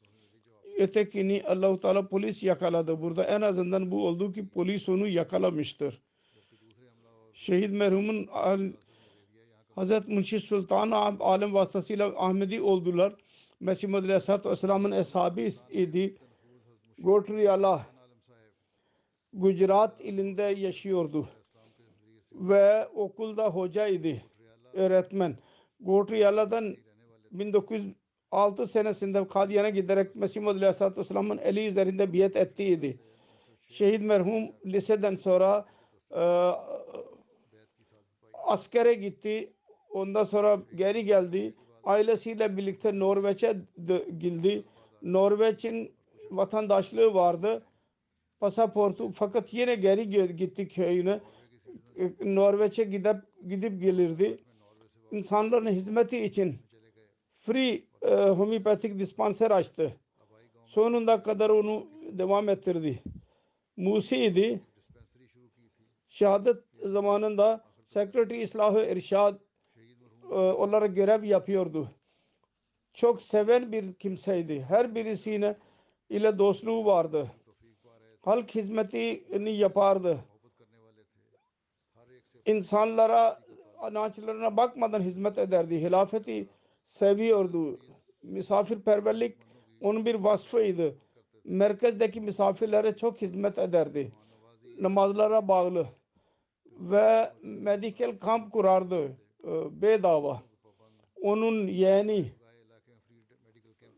[0.82, 3.01] Ötekini Allah-u Teala polis yakaladı.
[3.01, 6.01] Burada en azından bu oldu ki polis onu yakalamıştır.
[7.34, 8.27] Şehit merhumun
[9.75, 13.13] Hazret Munşi Sultan Alem vasıtasıyla Ahmedi oldular.
[13.59, 16.17] Mesih Muhammed Aleyhisselatü Vesselam'ın eshabı idi.
[16.99, 17.88] Gotriyala
[19.34, 21.29] Gujarat ilinde yaşıyordu
[22.32, 24.21] ve okulda hocaydı,
[24.73, 25.38] öğretmen.
[25.79, 26.75] Gotriyala'dan
[28.32, 32.99] 1906 senesinde Kadiyan'a giderek Mesih Muhammed Aleyhisselatü Vesselam'ın eli üzerinde biat ettiydi.
[33.67, 35.65] Şehit merhum liseden sonra
[36.11, 36.51] e,
[38.34, 39.53] askere gitti.
[39.89, 41.55] Ondan sonra geri geldi.
[41.84, 43.57] Ailesiyle birlikte Norveç'e
[44.17, 44.63] geldi.
[45.01, 45.91] Norveç'in
[46.32, 47.65] vatandaşlığı vardı.
[48.39, 51.19] Pasaportu fakat yine geri gitti köyüne.
[51.97, 53.17] E, Norveç'e gidip
[53.47, 54.38] gidip gelirdi.
[55.11, 56.55] İnsanların hizmeti için
[57.39, 59.95] free e, homeopatik dispanser açtı.
[60.66, 63.04] Sonunda kadar onu devam ettirdi.
[63.78, 64.62] Musi'ydi.
[66.10, 69.39] Şehadet zamanında Sekreteri İslahı İrşad
[70.32, 71.91] e, olarak görev yapıyordu.
[72.93, 74.62] Çok seven bir kimseydi.
[74.62, 75.58] Her birisine
[76.10, 77.32] ile dostluğu vardı.
[78.22, 80.20] Halk hizmetini yapardı.
[82.45, 83.41] İnsanlara
[83.78, 85.82] anaçlarına bakmadan hizmet ederdi.
[85.82, 86.49] Hilafeti
[86.86, 87.80] seviyordu.
[88.24, 89.38] Misafirperverlik
[89.82, 90.95] onun bir vasfıydı.
[91.43, 94.11] Merkezdeki misafirlere çok hizmet ederdi.
[94.80, 95.88] Namazlara bağlı
[96.80, 100.41] ve medical kamp kurardı e, bedava.
[101.22, 102.32] Onun yeğeni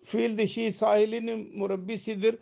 [0.03, 2.39] fil dişi sahilinin murabbisidir.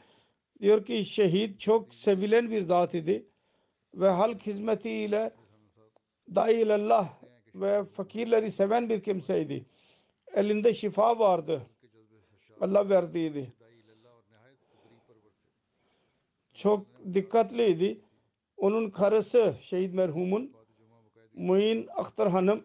[0.61, 3.25] Diyor ki şehit çok sevilen bir zat idi
[3.93, 5.32] ve halk hizmetiyle
[6.36, 7.09] dailallah
[7.55, 9.65] ve fakirleri seven bir kimseydi.
[10.34, 11.61] Elinde şifa vardı.
[12.62, 13.53] Allah verdiydi.
[16.53, 18.01] Çok dikkatliydi.
[18.57, 20.53] Onun karısı şehit merhumun
[21.34, 22.64] Muin Akhtar Hanım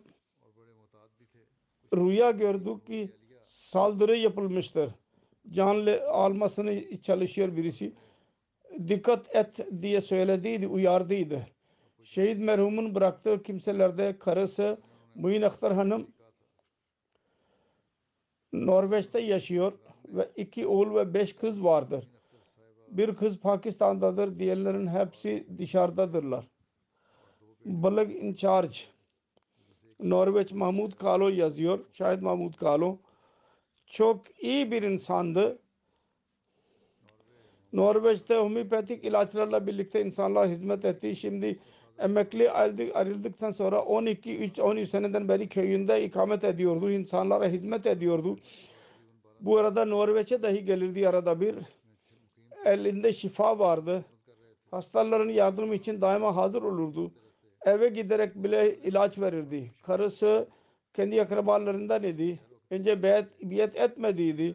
[1.95, 3.11] rüya gördü ki
[3.45, 4.91] saldırı yapılmıştır.
[5.51, 7.93] Canlı almasını çalışıyor birisi.
[8.89, 11.47] Dikkat et diye söylediydi, uyardıydı.
[12.03, 14.79] Şehit merhumun bıraktığı kimselerde karısı
[15.15, 16.11] Muin Akhtar Hanım
[18.53, 19.73] Norveç'te yaşıyor
[20.09, 22.09] ve iki oğul ve beş kız vardır.
[22.89, 26.49] Bir kız Pakistan'dadır, diğerlerin hepsi dışarıdadırlar.
[27.65, 28.77] Balık in charge
[30.01, 31.79] Norveç Mahmud Kalo yazıyor.
[31.93, 32.99] Şahit Mahmud Kalo.
[33.87, 35.59] Çok iyi bir insandı.
[37.73, 41.17] Norveç'te homeopatik ilaçlarla birlikte insanlar hizmet etti.
[41.17, 41.59] Şimdi
[41.99, 46.91] emekli ayrıldıktan sonra 12 3 13 seneden beri köyünde ikamet ediyordu.
[46.91, 48.39] İnsanlara hizmet ediyordu.
[49.41, 51.55] Bu arada Norveç'e dahi gelirdi arada bir.
[52.65, 54.05] Elinde şifa vardı.
[54.71, 57.13] Hastaların yardımı için daima hazır olurdu.
[57.65, 59.73] Eve giderek bile ilaç verirdi.
[59.83, 60.49] Karısı
[60.95, 62.41] kendi akrabalarından idi.
[62.71, 64.55] Önce biyet, biyet etmediydi.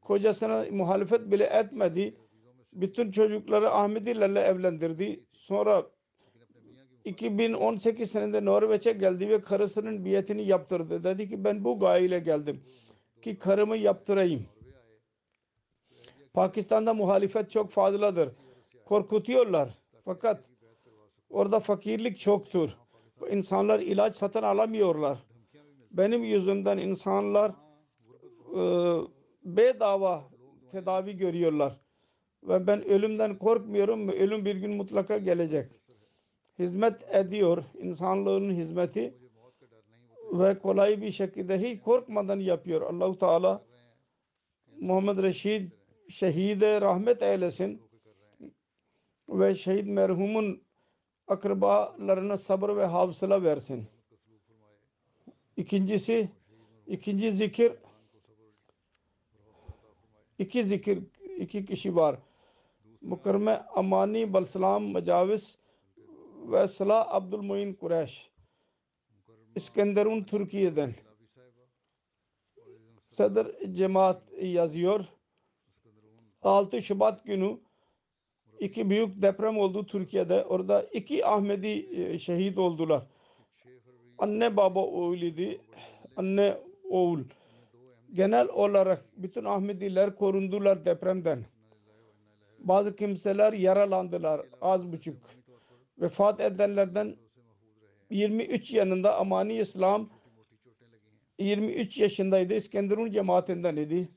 [0.00, 2.14] Kocasına muhalefet bile etmedi.
[2.72, 5.24] Bütün çocukları Ahmedilerle evlendirdi.
[5.32, 5.86] Sonra
[7.04, 11.04] 2018 senede Norveç'e geldi ve karısının biyetini yaptırdı.
[11.04, 12.62] Dedi ki ben bu gayeyle geldim.
[13.22, 14.46] Ki karımı yaptırayım.
[16.34, 18.28] Pakistan'da muhalefet çok fazladır.
[18.84, 19.78] Korkutuyorlar.
[20.04, 20.44] Fakat
[21.30, 22.70] orada fakirlik çoktur.
[23.30, 25.18] İnsanlar ilaç satın alamıyorlar.
[25.90, 27.52] Benim yüzümden insanlar
[28.56, 28.60] e,
[29.44, 30.24] bedava
[30.72, 31.80] tedavi görüyorlar.
[32.42, 34.08] Ve ben ölümden korkmuyorum.
[34.08, 35.70] Ölüm bir gün mutlaka gelecek.
[36.58, 37.64] Hizmet ediyor.
[37.78, 39.14] insanlığın hizmeti
[40.32, 42.82] ve kolay bir şekilde hiç korkmadan yapıyor.
[42.82, 43.62] Allahu Teala
[44.80, 45.70] Muhammed Reşid
[46.08, 47.82] şehide rahmet eylesin
[49.28, 50.62] ve şehit merhumun
[51.28, 53.86] akrabalarına sabır ve hafıza versin.
[55.56, 56.30] İkincisi
[56.86, 57.72] ikinci zikir
[60.38, 61.02] iki zikir
[61.36, 62.16] iki kişi var.
[63.00, 65.58] Mukarreme Amani Balsalam Macavis
[66.36, 68.30] ve Salah Abdülmuin Kureş
[69.56, 70.94] İskenderun Türkiye'den
[73.08, 75.04] Sadr Cemaat yazıyor
[76.42, 77.58] 6 Şubat günü
[78.60, 80.44] iki büyük deprem oldu Türkiye'de.
[80.44, 83.02] Orada iki Ahmedi e, şehit oldular.
[84.18, 85.62] Anne baba oğluydu.
[86.16, 86.56] Anne
[86.90, 87.20] oğul.
[88.12, 91.44] Genel olarak bütün Ahmediler korundular depremden.
[92.58, 95.16] Bazı kimseler yaralandılar az buçuk.
[95.98, 97.16] Vefat edenlerden
[98.10, 100.10] 23 yanında Amani İslam
[101.38, 102.54] 23 yaşındaydı.
[102.54, 104.08] İskenderun cemaatinden idi.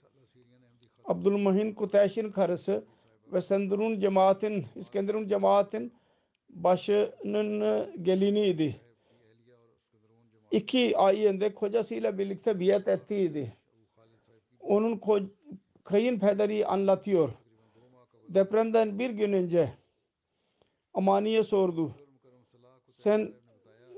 [1.05, 2.83] Abdülmuhin Kuteş'in karısı
[3.33, 5.93] ve Sendurun cemaatin, İskenderun cemaatin
[6.49, 8.75] başının geliniydi.
[10.51, 13.53] İki ayında kocasıyla birlikte biat ettiydi.
[14.59, 15.19] Onun ko
[15.83, 17.29] kayınpederi anlatıyor.
[18.29, 19.73] Depremden bir gün önce
[20.93, 21.95] Amani'ye sordu.
[22.93, 23.33] Sen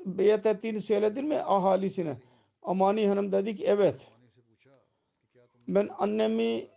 [0.06, 2.18] beyat ettiğini söyledin mi ahalisine?
[2.64, 4.12] Amani Hanım dedi ki evet.
[5.68, 6.68] Ben annemi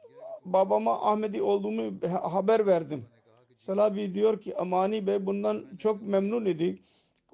[0.45, 3.05] babama Ahmedi olduğumu haber verdim.
[3.57, 6.79] Salabi diyor ki Amani Bey bundan çok memnun idi.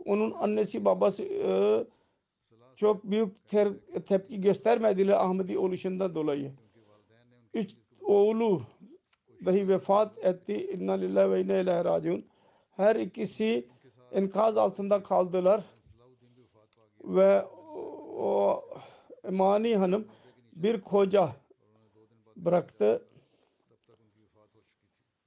[0.05, 1.51] Onun annesi babası e,
[2.77, 3.69] çok büyük ter,
[4.07, 6.53] tepki göstermediler Ahmedi oluşundan dolayı.
[7.55, 8.63] Üç oğlu
[9.45, 10.71] dahi vefat etti.
[10.73, 12.25] İnna lillahi ve inna ilahe raciun.
[12.77, 13.69] Her ikisi
[14.13, 15.65] enkaz altında kaldılar.
[17.05, 17.45] Ve
[18.19, 18.65] o
[19.25, 20.09] Emani Hanım
[20.53, 21.37] bir koca
[22.37, 23.07] bıraktı.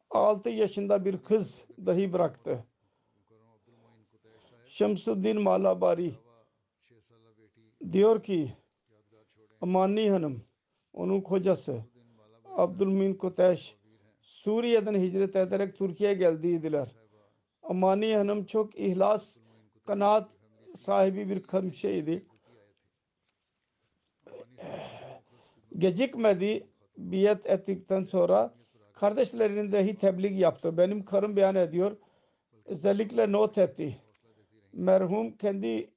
[0.10, 2.64] 6 yaşında bir kız dahi bıraktı.
[4.68, 6.14] Şemsuddin Malabari
[7.92, 8.54] diyor ki
[9.62, 10.44] Amani Hanım
[10.94, 11.84] onun kocası
[12.46, 13.78] Abdülmin Kuteş
[14.22, 16.96] Suriye'den hicret ederek Türkiye'ye geldiydiler.
[17.64, 19.38] Amani Hanım çok ihlas,
[19.86, 20.30] kanaat
[20.76, 22.26] sahibi bir kimseydi.
[25.78, 26.68] Gecikmedi
[26.98, 28.54] biyet ettikten sonra
[28.94, 30.78] kardeşlerinin dahi tebliğ yaptı.
[30.78, 31.98] Benim karım beyan ediyor.
[32.66, 33.98] Özellikle not etti.
[34.74, 35.90] Merhum kendi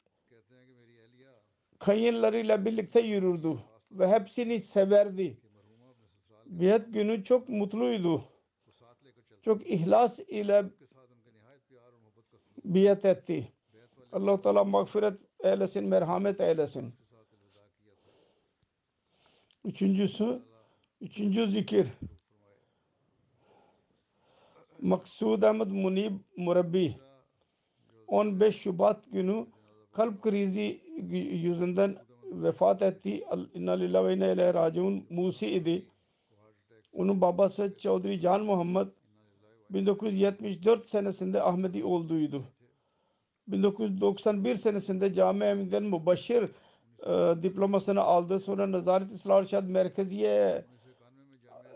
[1.79, 3.59] kayınlarıyla birlikte yürürdü
[3.91, 5.39] ve hepsini severdi.
[6.47, 8.25] Biyet günü çok mutluydu.
[9.43, 10.65] Çok ihlas ile
[12.65, 13.53] biyet etti.
[14.17, 16.95] Allah Teala mağfiret eylesin, merhamet eylesin.
[19.65, 20.43] Üçüncüsü,
[21.01, 21.87] üçüncü zikir.
[24.81, 26.97] Maksud Ahmet Munib Murabbi
[28.07, 29.47] 15 Şubat günü
[29.93, 30.81] kalp krizi
[31.43, 33.25] yüzünden vefat etti.
[33.55, 35.87] İnna lillahi ve inna ileyhi raciun Musi idi.
[36.93, 38.89] Onun babası Çavdri Can Muhammed
[39.71, 42.56] 1974 senesinde Ahmedi olduğuydu.
[43.49, 46.43] 1991 senesinde Cami Emin'den Mübaşir
[47.07, 48.41] e, diplomasını aldı.
[48.41, 50.65] Sonra Nazaret İslah Irşad Merkeziye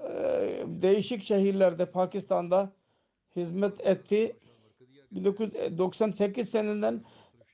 [0.08, 0.12] e,
[0.66, 2.72] değişik şehirlerde Pakistan'da
[3.36, 4.36] hizmet etti.
[5.12, 7.02] 1998 seneden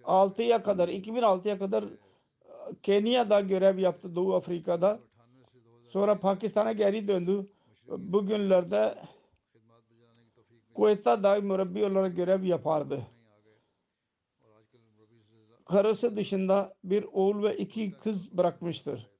[0.04, 1.88] 6'ya kadar 2006'ya kadar e,
[2.82, 5.00] Kenya'da görev yaptı Doğu Afrika'da.
[5.88, 7.46] Sonra Pakistan'a geri döndü.
[7.88, 8.94] Bugünlerde
[10.74, 13.06] Kuveyt'te mürabbi olarak görev yapardı.
[15.66, 19.10] Karısı dışında bir oğul ve iki kız bırakmıştır.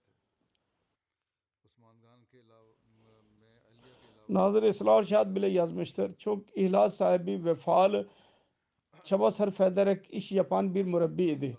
[4.28, 6.16] Nazır Esrar Şad bile yazmıştır.
[6.16, 8.08] Çok ihlas sahibi, vefalı,
[9.04, 11.58] çaba sarf ederek iş yapan bir mürebbiydi.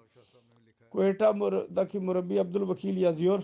[0.92, 3.44] Kuveyta'daki mürebbi Abdülvekil yazıyor.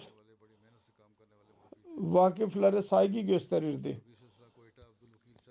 [1.97, 4.01] Vakıflara saygı gösterirdi.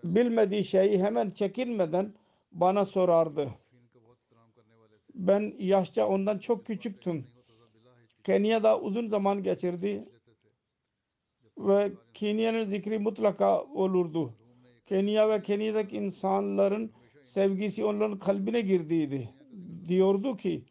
[0.05, 2.15] Bilmediği şeyi hemen çekinmeden
[2.53, 3.62] bana sorardı.
[5.15, 7.27] Ben yaşça ondan çok küçüktüm.
[8.25, 10.09] Kenya'da uzun zaman geçirdi
[11.59, 14.35] ve Kenya'nın zikri mutlaka olurdu.
[14.87, 16.93] Kenya ve Kenya'daki insanların
[17.25, 19.35] sevgisi onların kalbine girdiydi.
[19.89, 20.65] Diyordu ki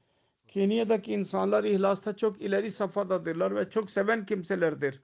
[0.47, 5.01] Kenya'daki insanlar ihlasta çok ileri safhadadırlar ve çok seven kimselerdir.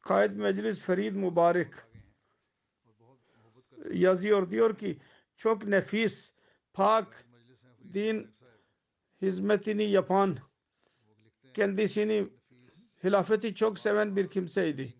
[0.00, 1.74] Kaid Meclis Ferid Mübarek
[3.92, 4.98] yazıyor diyor ki
[5.36, 6.32] çok nefis,
[6.74, 7.26] pak,
[7.92, 8.30] din
[9.22, 10.36] hizmetini yapan,
[11.54, 12.28] kendisini
[13.04, 14.94] hilafeti çok seven bir kimseydi.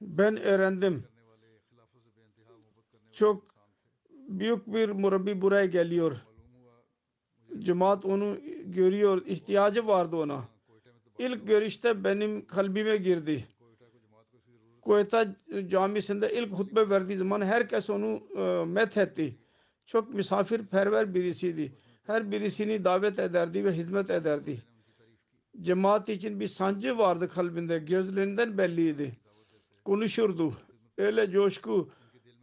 [0.00, 1.04] Ben öğrendim.
[3.12, 3.44] Çok
[4.28, 6.16] büyük bir murabbi buraya geliyor.
[7.58, 9.26] Cemaat onu görüyor.
[9.26, 10.48] ihtiyacı vardı ona.
[11.18, 13.46] İlk görüşte benim kalbime girdi.
[14.82, 15.26] Kuveyta
[15.68, 19.36] camisinde ilk hutbe verdiği zaman herkes onu e, methetti.
[19.86, 21.72] Çok misafirperver birisiydi.
[22.06, 24.58] Her birisini davet ederdi ve hizmet ederdi.
[25.60, 27.78] Cemaat için bir sancı vardı kalbinde.
[27.78, 29.12] Gözlerinden belliydi.
[29.84, 30.52] Konuşurdu.
[30.98, 31.90] Öyle coşku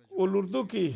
[0.09, 0.93] olurdu ki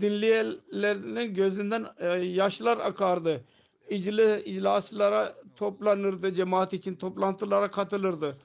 [0.00, 3.44] dinleyenlerin gözünden e, yaşlar akardı.
[3.88, 6.34] İcli, iclaslara toplanırdı.
[6.34, 8.36] Cemaat için toplantılara katılırdı.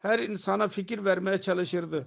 [0.00, 2.06] Her insana fikir vermeye çalışırdı.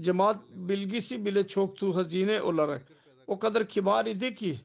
[0.00, 2.82] Cemaat bilgisi bile çoktu hazine olarak.
[3.26, 4.60] O kadar kibar idi ki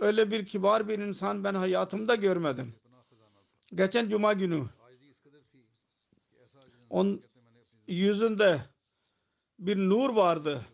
[0.00, 2.74] öyle bir kibar bir insan ben hayatımda görmedim.
[3.74, 4.68] Geçen cuma günü
[6.90, 7.22] on
[7.86, 8.60] yüzünde
[9.58, 10.66] bir nur vardı.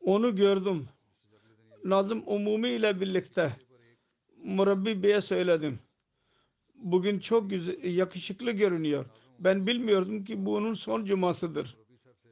[0.00, 0.88] Onu gördüm.
[1.84, 3.56] Nazım Umumi ile birlikte
[4.36, 5.78] Murabbi Bey'e söyledim.
[6.74, 9.06] Bugün çok güzel, yakışıklı görünüyor.
[9.40, 11.76] Ben bilmiyordum ki bunun son cumasıdır.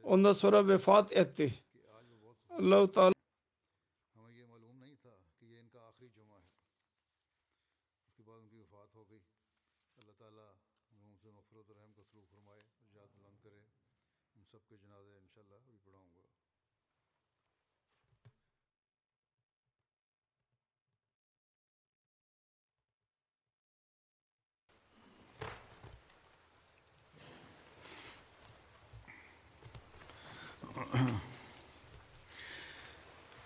[0.03, 1.53] Ondan sonra vefat etti.
[2.49, 3.13] Allah-u Teala